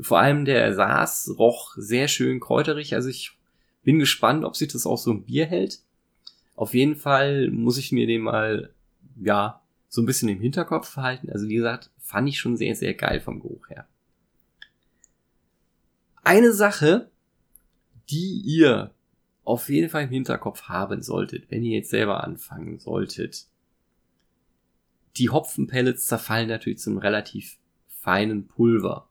vor 0.00 0.18
allem 0.18 0.44
der 0.44 0.74
Saas 0.74 1.34
roch 1.38 1.74
sehr 1.76 2.08
schön 2.08 2.40
kräuterig. 2.40 2.94
Also 2.94 3.08
ich 3.08 3.38
bin 3.82 3.98
gespannt, 3.98 4.44
ob 4.44 4.56
sich 4.56 4.72
das 4.72 4.86
auch 4.86 4.98
so 4.98 5.12
ein 5.12 5.24
Bier 5.24 5.46
hält. 5.46 5.80
Auf 6.56 6.74
jeden 6.74 6.96
Fall 6.96 7.50
muss 7.50 7.78
ich 7.78 7.92
mir 7.92 8.06
den 8.06 8.22
mal, 8.22 8.72
ja, 9.20 9.62
so 9.88 10.02
ein 10.02 10.06
bisschen 10.06 10.28
im 10.28 10.40
Hinterkopf 10.40 10.88
verhalten. 10.88 11.30
Also 11.30 11.48
wie 11.48 11.54
gesagt, 11.54 11.90
fand 11.98 12.28
ich 12.28 12.38
schon 12.38 12.56
sehr, 12.56 12.74
sehr 12.74 12.94
geil 12.94 13.20
vom 13.20 13.40
Geruch 13.40 13.68
her. 13.68 13.86
Eine 16.22 16.52
Sache, 16.52 17.10
die 18.10 18.42
ihr 18.44 18.92
auf 19.44 19.68
jeden 19.68 19.90
Fall 19.90 20.04
im 20.04 20.10
Hinterkopf 20.10 20.62
haben 20.62 21.02
solltet, 21.02 21.50
wenn 21.50 21.62
ihr 21.62 21.76
jetzt 21.76 21.90
selber 21.90 22.24
anfangen 22.24 22.78
solltet. 22.78 23.46
Die 25.16 25.30
Hopfenpellets 25.30 26.06
zerfallen 26.06 26.48
natürlich 26.48 26.78
zum 26.78 26.98
relativ 26.98 27.58
feinen 28.00 28.46
Pulver. 28.46 29.08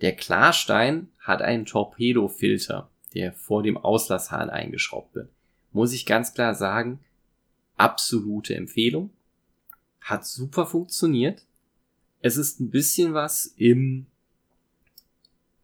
Der 0.00 0.16
Klarstein 0.16 1.08
hat 1.18 1.42
einen 1.42 1.66
Torpedofilter, 1.66 2.90
der 3.14 3.32
vor 3.32 3.62
dem 3.62 3.76
Auslasshahn 3.76 4.50
eingeschraubt 4.50 5.14
wird. 5.14 5.30
Muss 5.72 5.92
ich 5.92 6.06
ganz 6.06 6.34
klar 6.34 6.54
sagen, 6.54 7.00
absolute 7.76 8.54
Empfehlung. 8.54 9.10
Hat 10.00 10.26
super 10.26 10.66
funktioniert. 10.66 11.44
Es 12.22 12.36
ist 12.36 12.60
ein 12.60 12.70
bisschen 12.70 13.14
was 13.14 13.46
im, 13.56 14.06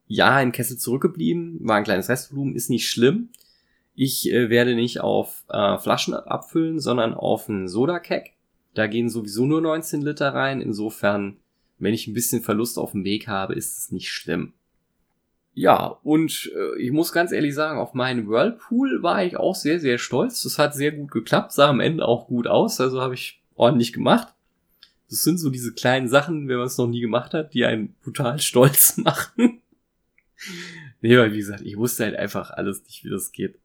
ja, 0.06 0.40
im 0.40 0.52
Kessel 0.52 0.78
zurückgeblieben, 0.78 1.58
war 1.60 1.76
ein 1.76 1.84
kleines 1.84 2.08
Restvolumen, 2.08 2.54
ist 2.54 2.70
nicht 2.70 2.88
schlimm. 2.88 3.30
Ich 3.94 4.30
äh, 4.30 4.50
werde 4.50 4.74
nicht 4.74 5.00
auf 5.00 5.44
äh, 5.48 5.78
Flaschen 5.78 6.14
abfüllen, 6.14 6.80
sondern 6.80 7.14
auf 7.14 7.48
einen 7.48 7.68
Soda-Keg. 7.68 8.34
Da 8.74 8.86
gehen 8.86 9.08
sowieso 9.08 9.46
nur 9.46 9.62
19 9.62 10.02
Liter 10.02 10.34
rein. 10.34 10.60
Insofern, 10.60 11.38
wenn 11.78 11.94
ich 11.94 12.06
ein 12.06 12.14
bisschen 12.14 12.42
Verlust 12.42 12.78
auf 12.78 12.92
dem 12.92 13.04
Weg 13.04 13.28
habe, 13.28 13.54
ist 13.54 13.78
es 13.78 13.92
nicht 13.92 14.10
schlimm. 14.10 14.52
Ja, 15.58 15.86
und 16.02 16.52
äh, 16.54 16.78
ich 16.78 16.92
muss 16.92 17.12
ganz 17.12 17.32
ehrlich 17.32 17.54
sagen, 17.54 17.78
auf 17.78 17.94
meinen 17.94 18.28
Whirlpool 18.28 19.02
war 19.02 19.24
ich 19.24 19.38
auch 19.38 19.54
sehr, 19.54 19.80
sehr 19.80 19.96
stolz. 19.96 20.42
Das 20.42 20.58
hat 20.58 20.74
sehr 20.74 20.92
gut 20.92 21.10
geklappt, 21.10 21.52
sah 21.52 21.70
am 21.70 21.80
Ende 21.80 22.06
auch 22.06 22.26
gut 22.26 22.46
aus, 22.46 22.78
also 22.78 23.00
habe 23.00 23.14
ich 23.14 23.42
ordentlich 23.54 23.94
gemacht. 23.94 24.34
Das 25.08 25.22
sind 25.22 25.38
so 25.38 25.48
diese 25.48 25.72
kleinen 25.72 26.08
Sachen, 26.08 26.48
wenn 26.48 26.58
man 26.58 26.66
es 26.66 26.76
noch 26.76 26.88
nie 26.88 27.00
gemacht 27.00 27.32
hat, 27.32 27.54
die 27.54 27.64
einen 27.64 27.94
brutal 28.02 28.38
stolz 28.40 28.98
machen. 28.98 29.62
nee, 31.00 31.16
weil 31.16 31.32
wie 31.32 31.38
gesagt, 31.38 31.62
ich 31.62 31.78
wusste 31.78 32.04
halt 32.04 32.16
einfach 32.16 32.50
alles 32.50 32.84
nicht, 32.84 33.04
wie 33.04 33.10
das 33.10 33.32
geht. 33.32 33.58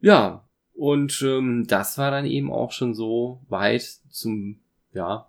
Ja, 0.00 0.48
und 0.74 1.20
ähm, 1.22 1.66
das 1.66 1.98
war 1.98 2.12
dann 2.12 2.26
eben 2.26 2.52
auch 2.52 2.70
schon 2.70 2.94
so 2.94 3.42
weit 3.48 3.82
zum, 4.10 4.60
ja, 4.92 5.28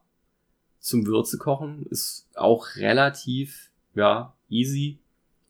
zum 0.80 1.06
Würze 1.06 1.38
kochen. 1.38 1.86
Ist 1.90 2.28
auch 2.36 2.76
relativ, 2.76 3.70
ja, 3.96 4.34
easy 4.50 5.00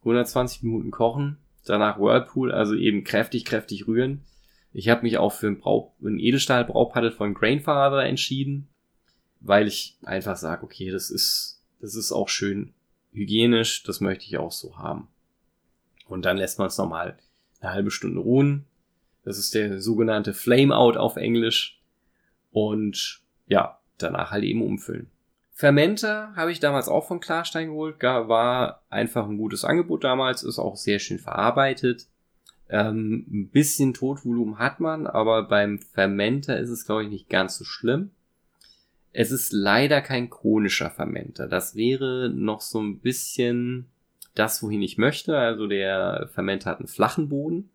120 0.02 0.64
Minuten 0.64 0.92
kochen, 0.92 1.38
danach 1.66 2.00
Whirlpool, 2.00 2.52
also 2.52 2.76
eben 2.76 3.04
kräftig, 3.04 3.46
kräftig 3.46 3.88
rühren. 3.88 4.22
Ich 4.72 4.90
habe 4.90 5.04
mich 5.04 5.18
auch 5.18 5.34
für 5.34 5.48
ein, 5.48 5.60
Brau 5.60 5.94
ein 6.02 6.20
Edelstahl-Braupaddel 6.20 7.12
von 7.12 7.34
Grainfather 7.34 8.04
entschieden, 8.06 8.68
weil 9.40 9.68
ich 9.68 9.98
einfach 10.04 10.38
sage, 10.38 10.64
okay, 10.64 10.92
das 10.92 11.10
ist, 11.10 11.62
das 11.82 11.96
ist 11.96 12.12
auch 12.12 12.30
schön 12.30 12.74
hygienisch, 13.12 13.84
das 13.84 14.00
möchte 14.00 14.26
ich 14.26 14.38
auch 14.38 14.52
so 14.52 14.78
haben. 14.78 15.08
Und 16.08 16.26
dann 16.26 16.38
lässt 16.38 16.60
man 16.60 16.68
es 16.68 16.78
nochmal 16.78 17.18
eine 17.60 17.74
halbe 17.74 17.92
Stunde 17.92 18.20
ruhen. 18.20 18.66
Das 19.24 19.38
ist 19.38 19.54
der 19.54 19.82
sogenannte 19.82 20.34
Flame 20.34 20.76
Out 20.76 20.98
auf 20.98 21.18
Englisch. 21.18 21.80
Und 22.52 23.22
ja, 23.48 23.80
danach 23.98 24.32
halt 24.32 24.44
eben 24.44 24.64
umfüllen. 24.64 25.10
Fermenter 25.60 26.34
habe 26.38 26.54
ich 26.54 26.62
damals 26.62 26.88
auch 26.88 27.06
von 27.06 27.20
Klarstein 27.20 27.68
geholt, 27.68 28.02
war 28.02 28.82
einfach 28.90 29.28
ein 29.28 29.36
gutes 29.36 29.66
Angebot 29.66 30.06
damals, 30.06 30.42
ist 30.42 30.58
auch 30.58 30.78
sehr 30.78 31.00
schön 31.00 31.20
verarbeitet. 31.20 32.08
Ähm, 32.70 33.26
ein 33.30 33.50
bisschen 33.50 33.94
Totvolumen 33.94 34.58
hat 34.58 34.80
man, 34.80 35.06
aber 35.06 35.44
beim 35.44 35.80
Fermenter 35.80 36.58
ist 36.58 36.70
es, 36.70 36.86
glaube 36.86 37.04
ich, 37.04 37.10
nicht 37.10 37.28
ganz 37.28 37.58
so 37.58 37.66
schlimm. 37.66 38.12
Es 39.12 39.32
ist 39.32 39.52
leider 39.52 40.00
kein 40.00 40.30
chronischer 40.30 40.92
Fermenter. 40.92 41.46
Das 41.46 41.76
wäre 41.76 42.32
noch 42.34 42.62
so 42.62 42.80
ein 42.80 43.00
bisschen 43.02 43.88
das, 44.36 44.64
wohin 44.64 44.82
ich 44.82 44.98
möchte. 44.98 45.38
Also 45.38 45.68
der 45.68 46.30
Fermenter 46.34 46.70
hat 46.70 46.80
einen 46.80 46.88
flachen 46.88 47.28
Boden. 47.28 47.70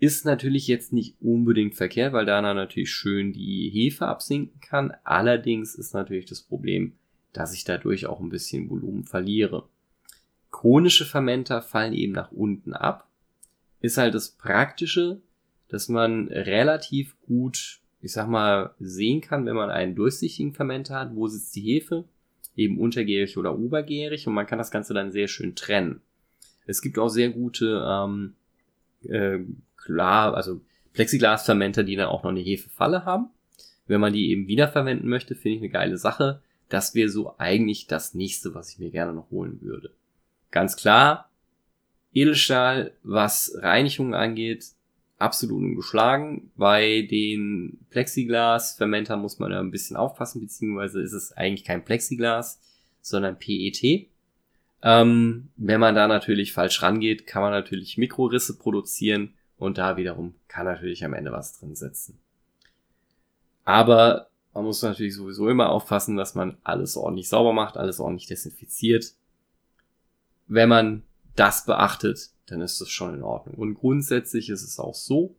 Ist 0.00 0.24
natürlich 0.24 0.68
jetzt 0.68 0.92
nicht 0.92 1.16
unbedingt 1.20 1.74
verkehrt, 1.74 2.12
weil 2.12 2.24
da 2.24 2.40
natürlich 2.40 2.90
schön 2.90 3.32
die 3.32 3.68
Hefe 3.70 4.06
absinken 4.06 4.60
kann. 4.60 4.92
Allerdings 5.02 5.74
ist 5.74 5.92
natürlich 5.92 6.26
das 6.26 6.40
Problem, 6.40 6.92
dass 7.32 7.52
ich 7.52 7.64
dadurch 7.64 8.06
auch 8.06 8.20
ein 8.20 8.28
bisschen 8.28 8.70
Volumen 8.70 9.04
verliere. 9.04 9.68
Chronische 10.50 11.04
Fermenter 11.04 11.62
fallen 11.62 11.94
eben 11.94 12.12
nach 12.12 12.30
unten 12.30 12.72
ab. 12.74 13.08
Ist 13.80 13.98
halt 13.98 14.14
das 14.14 14.30
Praktische, 14.30 15.20
dass 15.68 15.88
man 15.88 16.28
relativ 16.28 17.16
gut, 17.22 17.80
ich 18.00 18.12
sag 18.12 18.28
mal, 18.28 18.74
sehen 18.78 19.20
kann, 19.20 19.46
wenn 19.46 19.56
man 19.56 19.70
einen 19.70 19.94
durchsichtigen 19.94 20.54
Fermenter 20.54 20.94
hat, 20.94 21.14
wo 21.14 21.26
sitzt 21.26 21.54
die 21.56 21.62
Hefe, 21.62 22.04
eben 22.56 22.78
untergärig 22.78 23.36
oder 23.36 23.56
obergärig 23.58 24.26
und 24.26 24.34
man 24.34 24.46
kann 24.46 24.58
das 24.58 24.70
Ganze 24.70 24.94
dann 24.94 25.12
sehr 25.12 25.28
schön 25.28 25.54
trennen. 25.54 26.00
Es 26.66 26.82
gibt 26.82 26.98
auch 26.98 27.08
sehr 27.08 27.30
gute 27.30 27.84
ähm, 27.88 28.34
äh, 29.04 29.38
klar, 29.88 30.34
also 30.34 30.60
Plexiglasfermenter, 30.92 31.82
die 31.82 31.96
dann 31.96 32.08
auch 32.08 32.22
noch 32.22 32.30
eine 32.30 32.40
Hefefalle 32.40 33.04
haben. 33.04 33.30
Wenn 33.86 34.00
man 34.00 34.12
die 34.12 34.30
eben 34.30 34.46
wiederverwenden 34.46 35.08
möchte, 35.08 35.34
finde 35.34 35.56
ich 35.56 35.62
eine 35.62 35.70
geile 35.70 35.96
Sache. 35.96 36.42
Das 36.68 36.94
wäre 36.94 37.08
so 37.08 37.34
eigentlich 37.38 37.86
das 37.86 38.14
nächste, 38.14 38.54
was 38.54 38.70
ich 38.70 38.78
mir 38.78 38.90
gerne 38.90 39.14
noch 39.14 39.30
holen 39.30 39.58
würde. 39.62 39.90
Ganz 40.50 40.76
klar, 40.76 41.30
Edelstahl, 42.12 42.92
was 43.02 43.56
Reinigung 43.60 44.14
angeht, 44.14 44.66
absolut 45.18 45.62
ungeschlagen. 45.62 46.50
Bei 46.56 47.02
den 47.02 47.78
Plexiglas-Fermentern 47.90 49.20
muss 49.20 49.38
man 49.38 49.50
da 49.50 49.60
ein 49.60 49.70
bisschen 49.70 49.96
aufpassen, 49.96 50.40
beziehungsweise 50.40 51.00
ist 51.00 51.12
es 51.12 51.32
eigentlich 51.32 51.64
kein 51.64 51.84
Plexiglas, 51.84 52.60
sondern 53.00 53.38
PET. 53.38 54.08
Ähm, 54.82 55.48
wenn 55.56 55.80
man 55.80 55.94
da 55.94 56.06
natürlich 56.06 56.52
falsch 56.52 56.82
rangeht, 56.82 57.26
kann 57.26 57.42
man 57.42 57.52
natürlich 57.52 57.98
Mikrorisse 57.98 58.58
produzieren 58.58 59.32
und 59.58 59.78
da 59.78 59.96
wiederum 59.96 60.34
kann 60.46 60.66
natürlich 60.66 61.04
am 61.04 61.14
Ende 61.14 61.32
was 61.32 61.58
drin 61.58 61.74
sitzen. 61.74 62.18
Aber 63.64 64.28
man 64.54 64.64
muss 64.64 64.82
natürlich 64.82 65.14
sowieso 65.14 65.48
immer 65.48 65.70
aufpassen, 65.70 66.16
dass 66.16 66.34
man 66.34 66.56
alles 66.64 66.96
ordentlich 66.96 67.28
sauber 67.28 67.52
macht, 67.52 67.76
alles 67.76 68.00
ordentlich 68.00 68.26
desinfiziert. 68.26 69.14
Wenn 70.46 70.68
man 70.68 71.02
das 71.36 71.66
beachtet, 71.66 72.30
dann 72.46 72.62
ist 72.62 72.80
das 72.80 72.88
schon 72.88 73.14
in 73.14 73.22
Ordnung. 73.22 73.56
Und 73.56 73.74
grundsätzlich 73.74 74.48
ist 74.48 74.62
es 74.62 74.80
auch 74.80 74.94
so, 74.94 75.36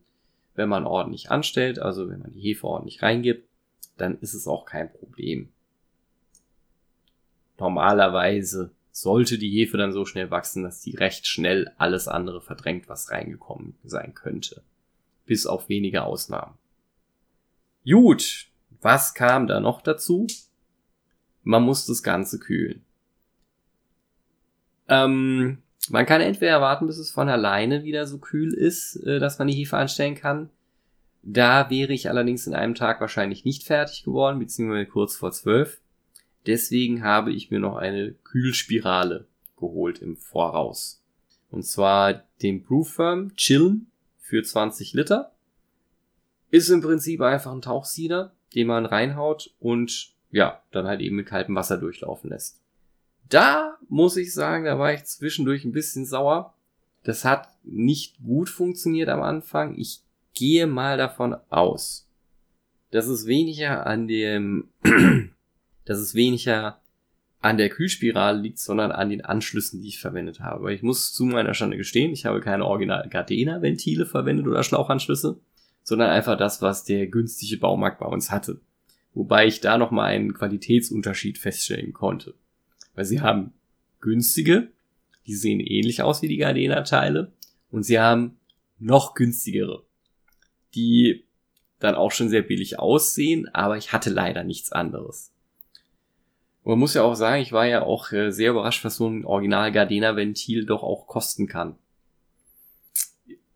wenn 0.54 0.68
man 0.68 0.86
ordentlich 0.86 1.30
anstellt, 1.30 1.78
also 1.78 2.08
wenn 2.08 2.20
man 2.20 2.32
die 2.32 2.40
Hefe 2.40 2.66
ordentlich 2.66 3.02
reingibt, 3.02 3.48
dann 3.96 4.18
ist 4.20 4.34
es 4.34 4.46
auch 4.46 4.64
kein 4.64 4.92
Problem. 4.92 5.50
Normalerweise 7.58 8.70
sollte 9.00 9.38
die 9.38 9.50
Hefe 9.50 9.76
dann 9.76 9.92
so 9.92 10.04
schnell 10.04 10.30
wachsen, 10.30 10.62
dass 10.62 10.80
die 10.80 10.94
recht 10.94 11.26
schnell 11.26 11.72
alles 11.78 12.08
andere 12.08 12.40
verdrängt, 12.40 12.88
was 12.88 13.10
reingekommen 13.10 13.74
sein 13.84 14.14
könnte. 14.14 14.62
Bis 15.26 15.46
auf 15.46 15.68
wenige 15.68 16.04
Ausnahmen. 16.04 16.54
Gut, 17.84 18.46
was 18.80 19.14
kam 19.14 19.46
da 19.46 19.60
noch 19.60 19.82
dazu? 19.82 20.26
Man 21.42 21.62
muss 21.62 21.86
das 21.86 22.02
Ganze 22.02 22.38
kühlen. 22.38 22.84
Ähm, 24.88 25.58
man 25.88 26.04
kann 26.04 26.20
entweder 26.20 26.60
warten, 26.60 26.86
bis 26.86 26.98
es 26.98 27.10
von 27.10 27.28
alleine 27.28 27.84
wieder 27.84 28.06
so 28.06 28.18
kühl 28.18 28.52
ist, 28.52 28.96
äh, 28.96 29.18
dass 29.18 29.38
man 29.38 29.48
die 29.48 29.54
Hefe 29.54 29.76
anstellen 29.76 30.14
kann. 30.14 30.50
Da 31.22 31.70
wäre 31.70 31.92
ich 31.92 32.08
allerdings 32.08 32.46
in 32.46 32.54
einem 32.54 32.74
Tag 32.74 33.00
wahrscheinlich 33.00 33.44
nicht 33.44 33.64
fertig 33.64 34.04
geworden, 34.04 34.38
beziehungsweise 34.38 34.86
kurz 34.86 35.16
vor 35.16 35.32
zwölf. 35.32 35.80
Deswegen 36.46 37.02
habe 37.02 37.32
ich 37.32 37.50
mir 37.50 37.60
noch 37.60 37.76
eine 37.76 38.12
Kühlspirale 38.24 39.26
geholt 39.56 40.00
im 40.00 40.16
Voraus. 40.16 41.02
Und 41.50 41.64
zwar 41.64 42.24
den 42.42 42.62
Brewfirm 42.62 43.34
Chillen 43.36 43.90
für 44.18 44.42
20 44.42 44.94
Liter. 44.94 45.32
Ist 46.50 46.70
im 46.70 46.80
Prinzip 46.80 47.20
einfach 47.20 47.52
ein 47.52 47.62
Tauchsieder, 47.62 48.32
den 48.54 48.66
man 48.66 48.86
reinhaut 48.86 49.54
und 49.60 50.12
ja, 50.30 50.62
dann 50.70 50.86
halt 50.86 51.00
eben 51.00 51.16
mit 51.16 51.26
kaltem 51.26 51.54
Wasser 51.54 51.76
durchlaufen 51.76 52.30
lässt. 52.30 52.60
Da 53.28 53.76
muss 53.88 54.16
ich 54.16 54.32
sagen, 54.32 54.64
da 54.64 54.78
war 54.78 54.92
ich 54.92 55.04
zwischendurch 55.04 55.64
ein 55.64 55.72
bisschen 55.72 56.06
sauer. 56.06 56.54
Das 57.02 57.24
hat 57.24 57.48
nicht 57.64 58.22
gut 58.22 58.48
funktioniert 58.48 59.08
am 59.08 59.22
Anfang. 59.22 59.76
Ich 59.76 60.02
gehe 60.34 60.66
mal 60.66 60.96
davon 60.96 61.36
aus, 61.48 62.08
dass 62.90 63.06
es 63.06 63.26
weniger 63.26 63.86
an 63.86 64.08
dem 64.08 64.68
dass 65.90 65.98
es 65.98 66.14
weniger 66.14 66.80
an 67.40 67.58
der 67.58 67.68
Kühlspirale 67.68 68.40
liegt, 68.40 68.60
sondern 68.60 68.92
an 68.92 69.10
den 69.10 69.24
Anschlüssen, 69.24 69.82
die 69.82 69.88
ich 69.88 69.98
verwendet 69.98 70.38
habe. 70.38 70.62
Weil 70.62 70.76
ich 70.76 70.84
muss 70.84 71.12
zu 71.12 71.24
meiner 71.24 71.52
Schande 71.52 71.76
gestehen, 71.76 72.12
ich 72.12 72.26
habe 72.26 72.40
keine 72.40 72.64
original 72.64 73.08
Gardena-Ventile 73.08 74.06
verwendet 74.06 74.46
oder 74.46 74.62
Schlauchanschlüsse, 74.62 75.40
sondern 75.82 76.10
einfach 76.10 76.38
das, 76.38 76.62
was 76.62 76.84
der 76.84 77.08
günstige 77.08 77.56
Baumarkt 77.56 77.98
bei 77.98 78.06
uns 78.06 78.30
hatte. 78.30 78.60
Wobei 79.14 79.48
ich 79.48 79.58
da 79.60 79.78
nochmal 79.78 80.12
einen 80.12 80.32
Qualitätsunterschied 80.32 81.38
feststellen 81.38 81.92
konnte. 81.92 82.34
Weil 82.94 83.04
sie 83.04 83.20
haben 83.20 83.52
günstige, 84.00 84.68
die 85.26 85.34
sehen 85.34 85.58
ähnlich 85.58 86.02
aus 86.02 86.22
wie 86.22 86.28
die 86.28 86.36
Gardena-Teile, 86.36 87.32
und 87.72 87.82
sie 87.82 87.98
haben 87.98 88.38
noch 88.78 89.14
günstigere, 89.14 89.82
die 90.76 91.24
dann 91.80 91.96
auch 91.96 92.12
schon 92.12 92.28
sehr 92.28 92.42
billig 92.42 92.78
aussehen, 92.78 93.48
aber 93.48 93.76
ich 93.76 93.92
hatte 93.92 94.10
leider 94.10 94.44
nichts 94.44 94.70
anderes. 94.70 95.32
Und 96.62 96.72
man 96.72 96.78
muss 96.78 96.94
ja 96.94 97.02
auch 97.02 97.14
sagen, 97.14 97.42
ich 97.42 97.52
war 97.52 97.66
ja 97.66 97.82
auch 97.82 98.12
äh, 98.12 98.30
sehr 98.30 98.50
überrascht, 98.50 98.84
was 98.84 98.96
so 98.96 99.08
ein 99.08 99.24
Original 99.24 99.72
Gardena 99.72 100.16
Ventil 100.16 100.66
doch 100.66 100.82
auch 100.82 101.06
kosten 101.06 101.46
kann. 101.46 101.76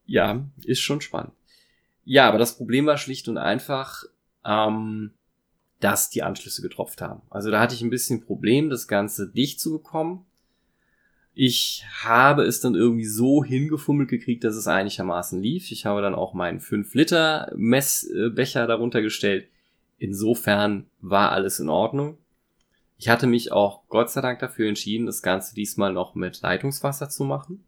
Ja, 0.06 0.44
ist 0.64 0.80
schon 0.80 1.00
spannend. 1.00 1.32
Ja, 2.04 2.28
aber 2.28 2.38
das 2.38 2.56
Problem 2.56 2.86
war 2.86 2.98
schlicht 2.98 3.28
und 3.28 3.38
einfach, 3.38 4.04
ähm, 4.44 5.12
dass 5.80 6.10
die 6.10 6.22
Anschlüsse 6.22 6.62
getropft 6.62 7.00
haben. 7.00 7.22
Also 7.30 7.50
da 7.50 7.60
hatte 7.60 7.74
ich 7.74 7.82
ein 7.82 7.90
bisschen 7.90 8.24
Problem, 8.24 8.70
das 8.70 8.88
Ganze 8.88 9.30
dicht 9.30 9.60
zu 9.60 9.72
bekommen. 9.72 10.24
Ich 11.34 11.84
habe 12.02 12.44
es 12.44 12.60
dann 12.60 12.74
irgendwie 12.74 13.06
so 13.06 13.42
hingefummelt 13.42 14.08
gekriegt, 14.08 14.44
dass 14.44 14.54
es 14.54 14.68
einigermaßen 14.68 15.42
lief. 15.42 15.72
Ich 15.72 15.84
habe 15.84 16.00
dann 16.00 16.14
auch 16.14 16.32
meinen 16.32 16.60
5 16.60 16.94
Liter 16.94 17.52
Messbecher 17.56 18.66
darunter 18.66 19.02
gestellt. 19.02 19.48
Insofern 19.98 20.86
war 21.00 21.32
alles 21.32 21.58
in 21.58 21.68
Ordnung. 21.68 22.18
Ich 23.04 23.10
hatte 23.10 23.26
mich 23.26 23.52
auch 23.52 23.82
Gott 23.88 24.10
sei 24.10 24.22
Dank 24.22 24.38
dafür 24.38 24.66
entschieden, 24.66 25.04
das 25.04 25.20
Ganze 25.20 25.54
diesmal 25.54 25.92
noch 25.92 26.14
mit 26.14 26.40
Leitungswasser 26.40 27.10
zu 27.10 27.24
machen. 27.24 27.62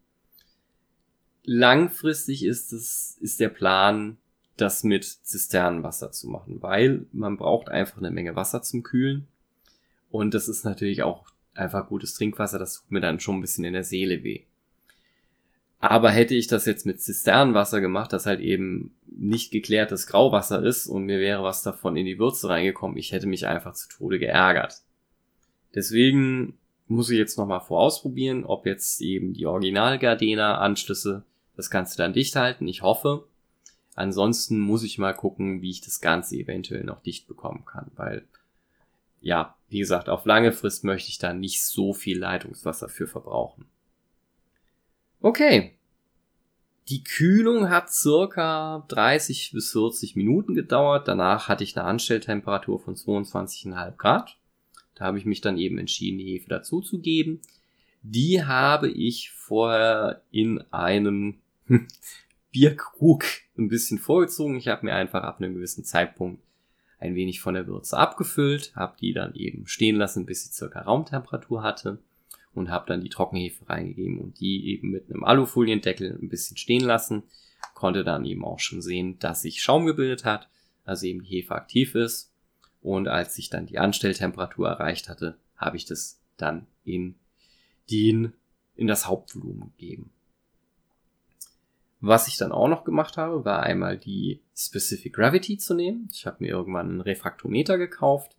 langfristig 1.43 2.43
ist 2.43 2.73
es, 2.73 3.19
ist 3.21 3.39
der 3.39 3.49
Plan, 3.49 4.17
das 4.55 4.83
mit 4.83 5.05
Zisternenwasser 5.05 6.11
zu 6.11 6.27
machen, 6.27 6.63
weil 6.63 7.05
man 7.11 7.37
braucht 7.37 7.69
einfach 7.69 7.99
eine 7.99 8.09
Menge 8.09 8.35
Wasser 8.35 8.63
zum 8.63 8.81
Kühlen. 8.81 9.27
Und 10.09 10.33
das 10.33 10.47
ist 10.47 10.65
natürlich 10.65 11.03
auch 11.03 11.27
einfach 11.53 11.87
gutes 11.87 12.15
Trinkwasser, 12.15 12.57
das 12.57 12.79
tut 12.79 12.89
mir 12.89 13.01
dann 13.01 13.19
schon 13.19 13.37
ein 13.37 13.41
bisschen 13.41 13.63
in 13.63 13.73
der 13.73 13.83
Seele 13.83 14.23
weh. 14.23 14.41
Aber 15.77 16.09
hätte 16.09 16.33
ich 16.33 16.47
das 16.47 16.65
jetzt 16.65 16.87
mit 16.87 16.99
Zisternenwasser 16.99 17.79
gemacht, 17.79 18.11
das 18.11 18.25
halt 18.25 18.39
eben 18.39 18.95
nicht 19.05 19.51
geklärtes 19.51 20.07
Grauwasser 20.07 20.63
ist 20.63 20.87
und 20.87 21.05
mir 21.05 21.19
wäre 21.19 21.43
was 21.43 21.61
davon 21.61 21.95
in 21.95 22.07
die 22.07 22.17
Würze 22.17 22.49
reingekommen, 22.49 22.97
ich 22.97 23.11
hätte 23.11 23.27
mich 23.27 23.45
einfach 23.45 23.73
zu 23.73 23.87
Tode 23.87 24.17
geärgert. 24.17 24.81
Deswegen 25.77 26.57
muss 26.87 27.11
ich 27.11 27.19
jetzt 27.19 27.37
nochmal 27.37 27.61
vorausprobieren, 27.61 28.45
ob 28.45 28.65
jetzt 28.65 28.99
eben 28.99 29.33
die 29.33 29.45
Original 29.45 29.99
Gardena 29.99 30.57
Anschlüsse 30.57 31.23
das 31.55 31.69
Ganze 31.69 31.97
dann 31.97 32.13
dicht 32.13 32.35
halten. 32.35 32.67
Ich 32.67 32.81
hoffe. 32.81 33.27
Ansonsten 33.93 34.59
muss 34.59 34.81
ich 34.81 34.97
mal 34.97 35.13
gucken, 35.13 35.61
wie 35.61 35.69
ich 35.69 35.81
das 35.81 36.01
Ganze 36.01 36.35
eventuell 36.35 36.83
noch 36.83 36.99
dicht 37.01 37.27
bekommen 37.27 37.63
kann, 37.65 37.91
weil 37.95 38.25
ja, 39.21 39.55
wie 39.69 39.77
gesagt, 39.77 40.09
auf 40.09 40.25
lange 40.25 40.51
Frist 40.51 40.83
möchte 40.83 41.09
ich 41.09 41.19
da 41.19 41.31
nicht 41.31 41.63
so 41.63 41.93
viel 41.93 42.17
Leitungswasser 42.17 42.89
für 42.89 43.05
verbrauchen. 43.05 43.65
Okay. 45.21 45.75
Die 46.89 47.03
Kühlung 47.03 47.69
hat 47.69 47.91
circa 47.91 48.83
30 48.87 49.51
bis 49.51 49.73
40 49.73 50.15
Minuten 50.15 50.55
gedauert. 50.55 51.07
Danach 51.07 51.49
hatte 51.49 51.63
ich 51.63 51.77
eine 51.77 51.85
Anstelltemperatur 51.85 52.79
von 52.79 52.95
22,5 52.95 53.91
Grad. 53.97 54.37
Da 54.97 55.05
habe 55.05 55.19
ich 55.19 55.25
mich 55.25 55.41
dann 55.41 55.57
eben 55.57 55.77
entschieden, 55.77 56.17
die 56.17 56.33
Hefe 56.33 56.49
dazuzugeben. 56.49 57.39
Die 58.01 58.43
habe 58.43 58.89
ich 58.89 59.31
vorher 59.31 60.23
in 60.31 60.59
einem 60.71 61.35
Bierkrug 62.51 63.25
ein 63.57 63.67
bisschen 63.67 63.99
vorgezogen. 63.99 64.57
Ich 64.57 64.67
habe 64.67 64.85
mir 64.85 64.95
einfach 64.95 65.23
ab 65.23 65.39
einem 65.39 65.53
gewissen 65.53 65.83
Zeitpunkt 65.83 66.41
ein 66.99 67.13
wenig 67.13 67.41
von 67.41 67.53
der 67.53 67.67
Würze 67.67 67.95
abgefüllt, 67.97 68.75
habe 68.75 68.97
die 68.99 69.13
dann 69.13 69.35
eben 69.35 69.67
stehen 69.67 69.97
lassen, 69.97 70.25
bis 70.25 70.45
sie 70.45 70.53
circa 70.53 70.81
Raumtemperatur 70.81 71.61
hatte 71.61 71.99
und 72.55 72.71
habe 72.71 72.87
dann 72.87 73.01
die 73.01 73.09
Trockenhefe 73.09 73.69
reingegeben 73.69 74.19
und 74.19 74.39
die 74.39 74.71
eben 74.71 74.89
mit 74.89 75.11
einem 75.11 75.23
Alufoliendeckel 75.23 76.17
ein 76.19 76.29
bisschen 76.29 76.57
stehen 76.57 76.83
lassen. 76.83 77.23
Konnte 77.75 78.03
dann 78.03 78.25
eben 78.25 78.43
auch 78.43 78.59
schon 78.59 78.81
sehen, 78.81 79.19
dass 79.19 79.43
sich 79.43 79.61
Schaum 79.61 79.85
gebildet 79.85 80.25
hat, 80.25 80.49
also 80.83 81.05
eben 81.05 81.21
die 81.21 81.29
Hefe 81.29 81.53
aktiv 81.53 81.93
ist. 81.93 82.31
Und 82.81 83.07
als 83.07 83.37
ich 83.37 83.49
dann 83.49 83.65
die 83.65 83.79
Anstelltemperatur 83.79 84.69
erreicht 84.69 85.09
hatte, 85.09 85.37
habe 85.55 85.77
ich 85.77 85.85
das 85.85 86.19
dann 86.37 86.67
in 86.83 87.15
den, 87.89 88.33
in 88.75 88.87
das 88.87 89.07
Hauptvolumen 89.07 89.71
gegeben. 89.77 90.11
Was 91.99 92.27
ich 92.27 92.37
dann 92.37 92.51
auch 92.51 92.67
noch 92.67 92.83
gemacht 92.83 93.17
habe, 93.17 93.43
war 93.43 93.63
einmal 93.63 93.97
die 93.97 94.41
Specific 94.55 95.13
Gravity 95.13 95.57
zu 95.57 95.73
nehmen. 95.73 96.09
Ich 96.11 96.27
habe 96.27 96.37
mir 96.39 96.49
irgendwann 96.49 96.89
einen 96.89 97.01
Refraktometer 97.01 97.77
gekauft 97.77 98.35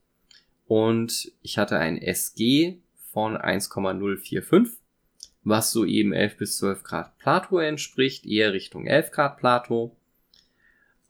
und 0.66 1.32
ich 1.42 1.58
hatte 1.58 1.78
ein 1.78 1.98
SG 1.98 2.78
von 3.12 3.36
1,045, 3.36 4.78
was 5.42 5.72
so 5.72 5.84
eben 5.84 6.12
11 6.12 6.36
bis 6.36 6.58
12 6.58 6.82
Grad 6.84 7.18
Plato 7.18 7.58
entspricht, 7.58 8.26
eher 8.26 8.52
Richtung 8.52 8.86
11 8.86 9.10
Grad 9.10 9.38
Plato. 9.38 9.96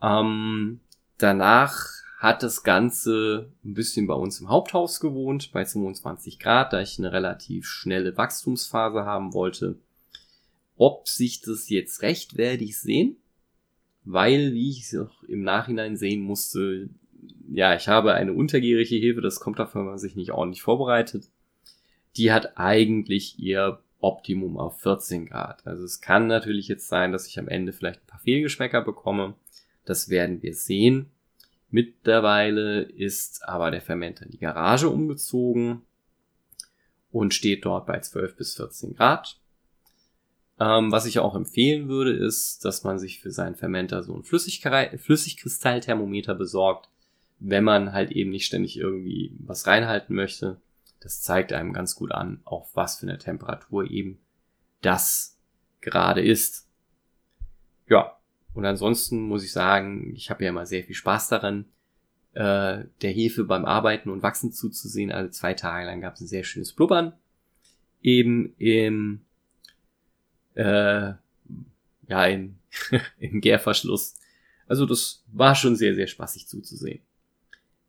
Ähm, 0.01 0.81
danach 1.19 1.87
hat 2.19 2.43
das 2.43 2.63
Ganze 2.63 3.53
ein 3.65 3.75
bisschen 3.75 4.07
bei 4.07 4.15
uns 4.15 4.41
im 4.41 4.49
Haupthaus 4.49 5.01
gewohnt, 5.01 5.51
bei 5.53 5.65
25 5.65 6.39
Grad, 6.39 6.73
da 6.73 6.81
ich 6.81 6.99
eine 6.99 7.13
relativ 7.13 7.67
schnelle 7.67 8.17
Wachstumsphase 8.17 9.05
haben 9.05 9.33
wollte. 9.35 9.79
Ob 10.77 11.09
sich 11.09 11.41
das 11.41 11.69
jetzt 11.69 12.03
recht 12.03 12.37
werde 12.37 12.65
ich 12.65 12.79
sehen, 12.79 13.17
weil, 14.05 14.53
wie 14.53 14.71
ich 14.71 14.83
es 14.83 14.97
auch 14.97 15.23
im 15.25 15.43
Nachhinein 15.43 15.97
sehen 15.97 16.21
musste, 16.21 16.89
ja, 17.51 17.75
ich 17.75 17.89
habe 17.89 18.15
eine 18.15 18.33
untergärige 18.33 18.97
Hefe, 18.97 19.21
das 19.21 19.41
kommt 19.41 19.59
davon, 19.59 19.83
wenn 19.83 19.91
man 19.91 19.99
sich 19.99 20.17
nicht 20.17 20.33
ordentlich 20.33 20.63
vorbereitet 20.63 21.31
die 22.19 22.33
hat 22.33 22.59
eigentlich 22.59 23.39
ihr 23.39 23.81
Optimum 24.01 24.59
auf 24.59 24.81
14 24.81 25.27
Grad. 25.27 25.67
Also 25.67 25.85
es 25.85 26.01
kann 26.01 26.27
natürlich 26.27 26.69
jetzt 26.69 26.89
sein, 26.89 27.13
dass 27.13 27.27
ich 27.27 27.39
am 27.39 27.49
Ende 27.49 27.73
vielleicht 27.73 28.01
ein 28.03 28.07
paar 28.07 28.21
Fehlgeschmäcker 28.21 28.83
bekomme. 28.83 29.35
Das 29.85 30.09
werden 30.09 30.43
wir 30.43 30.55
sehen. 30.55 31.11
Mittlerweile 31.71 32.83
ist 32.83 33.47
aber 33.47 33.71
der 33.71 33.83
Fermenter 33.83 34.25
in 34.25 34.31
die 34.31 34.39
Garage 34.39 34.89
umgezogen 34.89 35.83
und 37.13 37.35
steht 37.35 37.65
dort 37.65 37.87
bei 37.87 38.01
12 38.01 38.37
bis 38.37 38.57
14 38.57 38.95
Grad. 38.95 39.39
Ähm, 40.59 40.91
was 40.91 41.07
ich 41.07 41.19
auch 41.19 41.35
empfehlen 41.35 41.89
würde, 41.89 42.13
ist, 42.13 42.65
dass 42.65 42.85
man 42.85 42.99
sich 42.99 43.21
für 43.21 43.31
seinen 43.31 43.55
Fermenter 43.55 44.03
so 44.03 44.17
ein 44.17 44.25
Flüssigkristallthermometer 44.25 46.35
besorgt, 46.35 46.89
wenn 47.39 47.65
man 47.65 47.93
halt 47.93 48.13
eben 48.13 48.31
nicht 48.31 48.47
ständig 48.47 48.79
irgendwie 48.79 49.37
was 49.39 49.67
reinhalten 49.67 50.15
möchte 50.15 50.59
das 51.01 51.23
zeigt 51.23 51.53
einem 51.53 51.73
ganz 51.73 51.95
gut 51.95 52.13
an, 52.13 52.41
auf 52.45 52.75
was 52.75 52.99
für 52.99 53.07
eine 53.07 53.19
Temperatur 53.19 53.89
eben 53.91 54.19
das 54.81 55.39
gerade 55.81 56.23
ist. 56.23 56.69
Ja, 57.89 58.18
und 58.59 58.65
ansonsten 58.65 59.21
muss 59.21 59.45
ich 59.45 59.53
sagen, 59.53 60.13
ich 60.17 60.31
habe 60.31 60.43
ja 60.43 60.51
immer 60.51 60.67
sehr 60.67 60.83
viel 60.83 60.97
Spaß 60.97 61.29
daran, 61.29 61.67
äh, 62.35 62.87
der 63.03 63.11
Hefe 63.13 63.45
beim 63.45 63.65
Arbeiten 63.65 64.11
und 64.11 64.25
Wachsen 64.25 64.51
zuzusehen. 64.51 65.13
Also 65.13 65.31
zwei 65.31 65.55
Tage 65.55 65.87
lang 65.87 66.01
gab 66.01 66.15
es 66.15 66.23
ein 66.23 66.27
sehr 66.27 66.43
schönes 66.43 66.73
Blubbern. 66.73 67.13
Eben 68.03 68.57
im, 68.59 69.21
äh, 70.55 71.13
ja, 72.09 72.27
im, 72.27 72.57
im 73.21 73.41
Gärverschluss. 73.41 74.17
Also 74.67 74.87
das 74.87 75.23
war 75.29 75.55
schon 75.55 75.77
sehr, 75.77 75.95
sehr 75.95 76.09
spaßig 76.09 76.49
zuzusehen. 76.49 77.03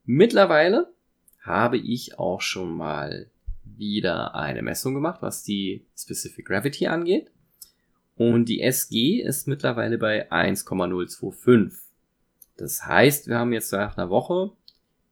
Mittlerweile 0.06 0.94
habe 1.42 1.80
ich 1.80 2.20
auch 2.20 2.42
schon 2.42 2.78
mal 2.78 3.32
wieder 3.64 4.36
eine 4.36 4.62
Messung 4.62 4.94
gemacht, 4.94 5.24
was 5.24 5.42
die 5.42 5.88
Specific 5.98 6.46
Gravity 6.46 6.86
angeht. 6.86 7.32
Und 8.20 8.50
die 8.50 8.60
SG 8.60 9.22
ist 9.22 9.48
mittlerweile 9.48 9.98
bei 9.98 10.30
1,025. 10.30 11.72
Das 12.58 12.86
heißt, 12.86 13.30
wir 13.30 13.40
haben 13.40 13.54
jetzt 13.54 13.72
nach 13.72 13.98
einer 13.98 14.10
Woche 14.10 14.52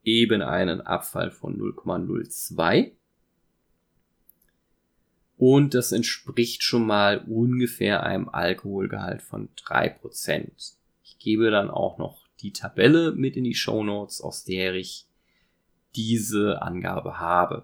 eben 0.04 0.42
einen 0.42 0.82
Abfall 0.82 1.32
von 1.32 1.58
0,02. 1.58 2.92
Und 5.38 5.74
das 5.74 5.94
entspricht 5.94 6.64
schon 6.64 6.86
mal 6.86 7.20
ungefähr 7.20 8.04
einem 8.04 8.28
Alkoholgehalt 8.28 9.22
von 9.22 9.48
3%. 9.56 10.76
Ich 11.06 11.18
gebe 11.18 11.50
dann 11.50 11.70
auch 11.70 11.98
noch 11.98 12.28
die 12.42 12.52
Tabelle 12.52 13.14
mit 13.14 13.38
in 13.38 13.46
die 13.46 13.56
Show 13.56 13.86
Notes, 13.86 14.20
aus 14.20 14.44
der 14.44 14.74
ich 14.74 15.06
diese 15.96 16.62
Angabe 16.62 17.20
habe. 17.20 17.64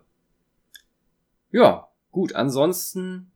Ja, 1.52 1.90
gut, 2.12 2.34
ansonsten, 2.34 3.30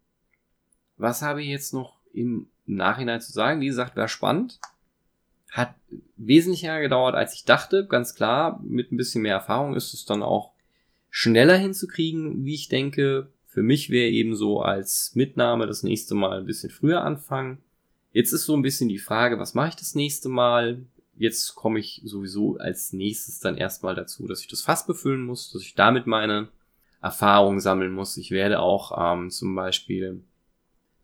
was 0.96 1.22
habe 1.22 1.42
ich 1.42 1.50
jetzt 1.50 1.74
noch 1.74 1.97
im 2.18 2.48
Nachhinein 2.66 3.22
zu 3.22 3.32
sagen? 3.32 3.62
Wie 3.62 3.68
gesagt, 3.68 3.96
wäre 3.96 4.08
spannend. 4.08 4.60
Hat 5.52 5.74
wesentlich 6.18 6.64
länger 6.64 6.82
gedauert, 6.82 7.16
als 7.16 7.34
ich 7.34 7.46
dachte. 7.46 7.86
Ganz 7.88 8.16
klar, 8.16 8.60
mit 8.64 8.92
ein 8.92 8.98
bisschen 8.98 9.22
mehr 9.22 9.36
Erfahrung 9.36 9.76
ist 9.76 9.94
es 9.94 10.06
dann 10.06 10.24
auch 10.24 10.52
schneller 11.10 11.58
hinzukriegen, 11.58 12.46
wie 12.46 12.56
ich 12.56 12.70
denke. 12.70 13.32
Für 13.46 13.64
mich 13.64 13.90
wäre 13.90 14.10
eben 14.10 14.36
so 14.36 14.62
als 14.62 15.16
Mitnahme 15.16 15.66
das 15.68 15.84
nächste 15.84 16.16
Mal 16.16 16.40
ein 16.40 16.46
bisschen 16.46 16.70
früher 16.70 17.04
anfangen. 17.04 17.60
Jetzt 18.12 18.34
ist 18.34 18.46
so 18.46 18.56
ein 18.56 18.62
bisschen 18.62 18.90
die 18.90 19.00
Frage, 19.00 19.40
was 19.40 19.54
mache 19.54 19.70
ich 19.70 19.76
das 19.76 19.96
nächste 19.96 20.30
Mal? 20.30 20.86
jetzt 21.18 21.56
komme 21.56 21.80
ich 21.80 22.02
sowieso 22.06 22.58
als 22.58 22.94
nächstes 22.94 23.40
dann 23.40 23.58
erstmal 23.58 23.96
dazu, 23.96 24.28
dass 24.28 24.42
ich 24.42 24.48
das 24.48 24.62
Fass 24.62 24.86
befüllen 24.86 25.24
muss, 25.24 25.52
dass 25.52 25.62
ich 25.62 25.76
damit 25.76 26.08
meine 26.08 26.50
Erfahrungen 27.02 27.60
sammeln 27.60 27.92
muss. 27.92 28.18
Ich 28.18 28.32
werde 28.32 28.60
auch 28.60 29.14
ähm, 29.14 29.30
zum 29.30 29.56
Beispiel 29.56 30.22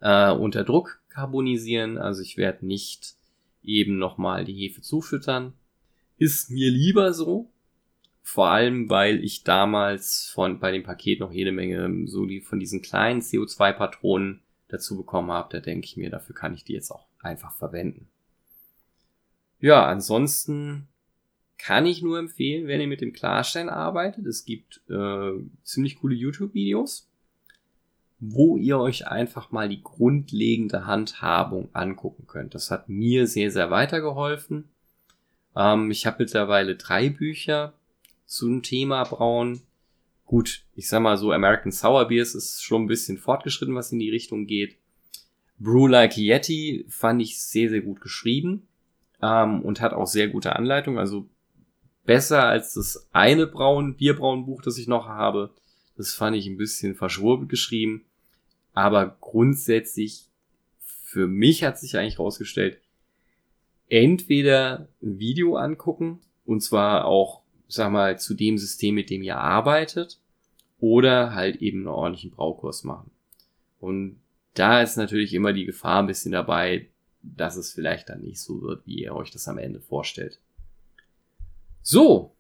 äh, 0.04 0.32
unter 0.32 0.66
Druck 0.66 1.02
karbonisieren, 1.10 1.98
also 1.98 2.22
ich 2.22 2.36
werde 2.38 2.66
nicht 2.66 3.16
eben 3.64 3.98
nochmal 3.98 4.44
die 4.44 4.54
Hefe 4.54 4.82
zufüttern. 4.82 5.54
Ist 6.18 6.52
mir 6.52 6.70
lieber 6.70 7.14
so, 7.14 7.50
vor 8.22 8.50
allem 8.50 8.90
weil 8.90 9.24
ich 9.24 9.44
damals 9.44 10.30
von 10.34 10.60
bei 10.60 10.72
dem 10.72 10.84
Paket 10.84 11.22
noch 11.22 11.32
jede 11.32 11.54
Menge 11.54 12.08
so 12.08 12.26
die 12.26 12.42
von 12.42 12.60
diesen 12.60 12.82
kleinen 12.82 13.22
CO2-Patronen 13.22 14.42
dazu 14.68 14.98
bekommen 14.98 15.32
habe. 15.32 15.50
Da 15.54 15.60
denke 15.62 15.86
ich 15.86 15.96
mir, 15.96 16.10
dafür 16.10 16.36
kann 16.36 16.54
ich 16.54 16.66
die 16.66 16.74
jetzt 16.74 16.92
auch 16.92 17.08
einfach 17.20 17.56
verwenden. 17.56 18.10
Ja, 19.60 19.86
ansonsten 19.86 20.90
kann 21.58 21.86
ich 21.86 22.02
nur 22.02 22.20
empfehlen, 22.20 22.68
wenn 22.68 22.82
ihr 22.82 22.88
mit 22.88 23.00
dem 23.00 23.14
Klarstein 23.14 23.70
arbeitet. 23.70 24.26
Es 24.26 24.44
gibt 24.44 24.82
äh, 24.90 25.32
ziemlich 25.64 25.96
coole 26.00 26.16
YouTube-Videos, 26.16 27.10
wo 28.20 28.58
ihr 28.58 28.80
euch 28.80 29.08
einfach 29.08 29.52
mal 29.52 29.70
die 29.70 29.84
grundlegende 29.84 30.86
Handhabung 30.86 31.70
angucken 31.74 32.26
könnt. 32.28 32.56
Das 32.56 32.72
hat 32.72 32.90
mir 32.90 33.28
sehr, 33.28 33.52
sehr 33.52 33.70
weitergeholfen. 33.70 34.70
Ähm, 35.56 35.92
ich 35.92 36.06
habe 36.06 36.24
mittlerweile 36.24 36.76
drei 36.76 37.10
Bücher 37.10 37.74
zum 38.26 38.64
Thema 38.64 39.04
Brauen. 39.04 39.62
Gut, 40.26 40.64
ich 40.76 40.88
sag 40.88 41.02
mal 41.02 41.18
so, 41.18 41.32
American 41.32 41.72
Sour 41.72 42.06
Beers 42.08 42.34
ist 42.34 42.64
schon 42.64 42.84
ein 42.84 42.88
bisschen 42.88 43.18
fortgeschritten, 43.18 43.76
was 43.76 43.92
in 43.92 44.00
die 44.00 44.10
Richtung 44.10 44.48
geht. 44.48 44.78
Brew 45.60 45.88
Like 45.88 46.18
Yeti 46.18 46.86
fand 46.90 47.22
ich 47.22 47.42
sehr, 47.42 47.70
sehr 47.70 47.82
gut 47.82 48.02
geschrieben 48.02 48.68
ähm, 49.22 49.62
und 49.62 49.82
hat 49.82 49.94
auch 49.94 50.08
sehr 50.08 50.28
gute 50.28 50.56
Anleitung. 50.56 50.98
Also 50.98 51.28
besser 52.06 52.44
als 52.44 52.74
das 52.74 53.08
eine 53.12 53.48
Braun, 53.48 53.96
Bierbraunbuch, 53.96 54.62
das 54.62 54.78
ich 54.78 54.88
noch 54.88 55.08
habe. 55.08 55.52
Das 55.96 56.14
fand 56.14 56.36
ich 56.36 56.48
ein 56.48 56.58
bisschen 56.58 56.96
verschwurbelt 56.96 57.50
geschrieben. 57.50 58.06
Aber 58.74 59.18
grundsätzlich, 59.22 60.26
für 60.82 61.28
mich 61.28 61.64
hat 61.64 61.80
sich 61.80 61.98
eigentlich 61.98 62.20
rausgestellt, 62.20 62.80
entweder 63.90 64.88
ein 65.02 65.20
Video 65.20 65.56
angucken, 65.56 66.20
und 66.46 66.62
zwar 66.62 67.06
auch, 67.06 67.42
sag 67.68 67.92
mal, 67.92 68.20
zu 68.20 68.34
dem 68.34 68.58
System, 68.58 68.96
mit 68.96 69.10
dem 69.10 69.22
ihr 69.22 69.38
arbeitet, 69.38 70.20
oder 70.80 71.34
halt 71.34 71.58
eben 71.58 71.80
einen 71.80 71.88
ordentlichen 71.88 72.32
Braukurs 72.32 72.84
machen. 72.84 73.12
Und 73.80 74.20
da 74.56 74.82
ist 74.82 74.98
natürlich 74.98 75.34
immer 75.34 75.54
die 75.54 75.66
Gefahr 75.66 76.00
ein 76.00 76.08
bisschen 76.08 76.32
dabei, 76.32 76.90
dass 77.22 77.56
es 77.56 77.72
vielleicht 77.72 78.10
dann 78.10 78.22
nicht 78.22 78.42
so 78.42 78.62
wird, 78.62 78.86
wie 78.86 79.04
ihr 79.04 79.16
euch 79.16 79.32
das 79.32 79.48
am 79.48 79.58
Ende 79.58 79.80
vorstellt. 79.80 80.40
So, 81.82 82.36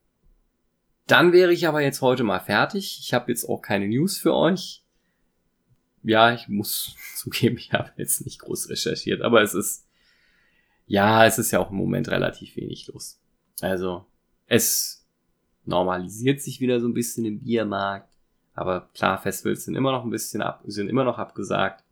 dann 1.07 1.33
wäre 1.33 1.53
ich 1.53 1.67
aber 1.67 1.81
jetzt 1.81 2.01
heute 2.01 2.23
mal 2.23 2.39
fertig. 2.39 2.99
Ich 3.01 3.13
habe 3.13 3.31
jetzt 3.31 3.45
auch 3.45 3.61
keine 3.61 3.87
News 3.87 4.17
für 4.17 4.33
euch. 4.33 4.83
Ja, 6.03 6.33
ich 6.33 6.47
muss 6.47 6.95
zugeben, 7.15 7.57
ich 7.57 7.73
habe 7.73 7.91
jetzt 7.97 8.25
nicht 8.25 8.39
groß 8.39 8.69
recherchiert, 8.69 9.21
aber 9.21 9.41
es 9.41 9.53
ist, 9.53 9.85
ja, 10.87 11.25
es 11.25 11.37
ist 11.37 11.51
ja 11.51 11.59
auch 11.59 11.71
im 11.71 11.77
Moment 11.77 12.09
relativ 12.09 12.55
wenig 12.55 12.87
los. 12.87 13.19
Also, 13.61 14.05
es 14.47 15.05
normalisiert 15.65 16.41
sich 16.41 16.59
wieder 16.59 16.79
so 16.79 16.87
ein 16.87 16.93
bisschen 16.93 17.25
im 17.25 17.39
Biermarkt. 17.39 18.09
Aber 18.53 18.89
klar, 18.93 19.17
Festivals 19.21 19.65
sind 19.65 19.75
immer 19.75 19.91
noch 19.91 20.03
ein 20.03 20.09
bisschen 20.09 20.41
ab, 20.41 20.61
sind 20.65 20.89
immer 20.89 21.03
noch 21.03 21.17
abgesagt. 21.17 21.83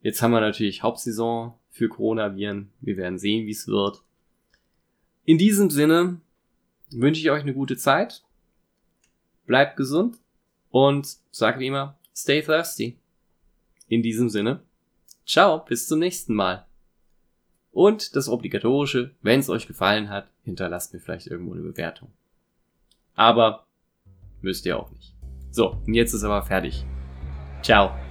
Jetzt 0.00 0.22
haben 0.22 0.32
wir 0.32 0.40
natürlich 0.40 0.82
Hauptsaison 0.82 1.54
für 1.70 1.88
Coronaviren. 1.88 2.70
Wir 2.80 2.96
werden 2.96 3.18
sehen, 3.18 3.46
wie 3.46 3.52
es 3.52 3.68
wird. 3.68 4.02
In 5.24 5.38
diesem 5.38 5.70
Sinne 5.70 6.20
wünsche 6.90 7.20
ich 7.20 7.30
euch 7.30 7.42
eine 7.42 7.54
gute 7.54 7.76
Zeit. 7.76 8.22
Bleibt 9.48 9.78
gesund 9.78 10.18
und 10.70 11.16
sag 11.30 11.58
wie 11.58 11.68
immer, 11.68 11.98
stay 12.14 12.42
thirsty. 12.42 12.98
In 13.88 14.02
diesem 14.02 14.28
Sinne, 14.28 14.60
ciao, 15.26 15.64
bis 15.64 15.88
zum 15.88 16.00
nächsten 16.00 16.34
Mal. 16.34 16.66
Und 17.72 18.14
das 18.14 18.28
Obligatorische, 18.28 19.14
wenn 19.22 19.40
es 19.40 19.48
euch 19.48 19.66
gefallen 19.66 20.10
hat, 20.10 20.28
hinterlasst 20.42 20.92
mir 20.92 21.00
vielleicht 21.00 21.28
irgendwo 21.28 21.54
eine 21.54 21.62
Bewertung. 21.62 22.12
Aber 23.14 23.66
müsst 24.42 24.66
ihr 24.66 24.78
auch 24.78 24.90
nicht. 24.90 25.14
So, 25.50 25.78
und 25.86 25.94
jetzt 25.94 26.12
ist 26.12 26.24
aber 26.24 26.42
fertig. 26.42 26.84
Ciao. 27.62 28.07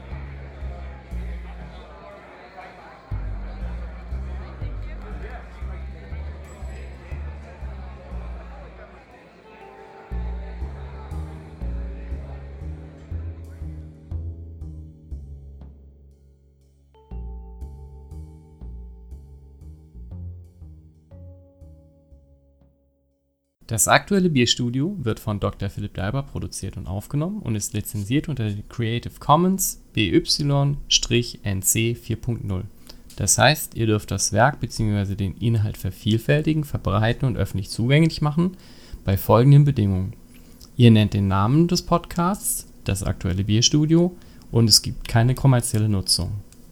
Das 23.77 23.87
aktuelle 23.87 24.31
Bierstudio 24.31 24.97
wird 25.03 25.19
von 25.19 25.39
Dr. 25.39 25.69
Philipp 25.69 25.93
Dalber 25.93 26.23
produziert 26.23 26.77
und 26.77 26.87
aufgenommen 26.87 27.43
und 27.43 27.53
ist 27.53 27.75
lizenziert 27.75 28.27
unter 28.27 28.49
Creative 28.69 29.13
Commons 29.19 29.83
BY-NC 29.93 30.25
4.0. 31.95 32.63
Das 33.17 33.37
heißt, 33.37 33.75
ihr 33.75 33.85
dürft 33.85 34.09
das 34.09 34.33
Werk 34.33 34.59
bzw. 34.61 35.13
den 35.13 35.37
Inhalt 35.37 35.77
vervielfältigen, 35.77 36.63
verbreiten 36.63 37.27
und 37.27 37.37
öffentlich 37.37 37.69
zugänglich 37.69 38.19
machen 38.19 38.57
bei 39.05 39.15
folgenden 39.15 39.63
Bedingungen. 39.63 40.13
Ihr 40.75 40.89
nennt 40.89 41.13
den 41.13 41.27
Namen 41.27 41.67
des 41.67 41.83
Podcasts, 41.83 42.65
das 42.83 43.03
aktuelle 43.03 43.43
Bierstudio 43.43 44.17
und 44.49 44.67
es 44.67 44.81
gibt 44.81 45.07
keine 45.07 45.35
kommerzielle 45.35 45.87
Nutzung. 45.87 46.31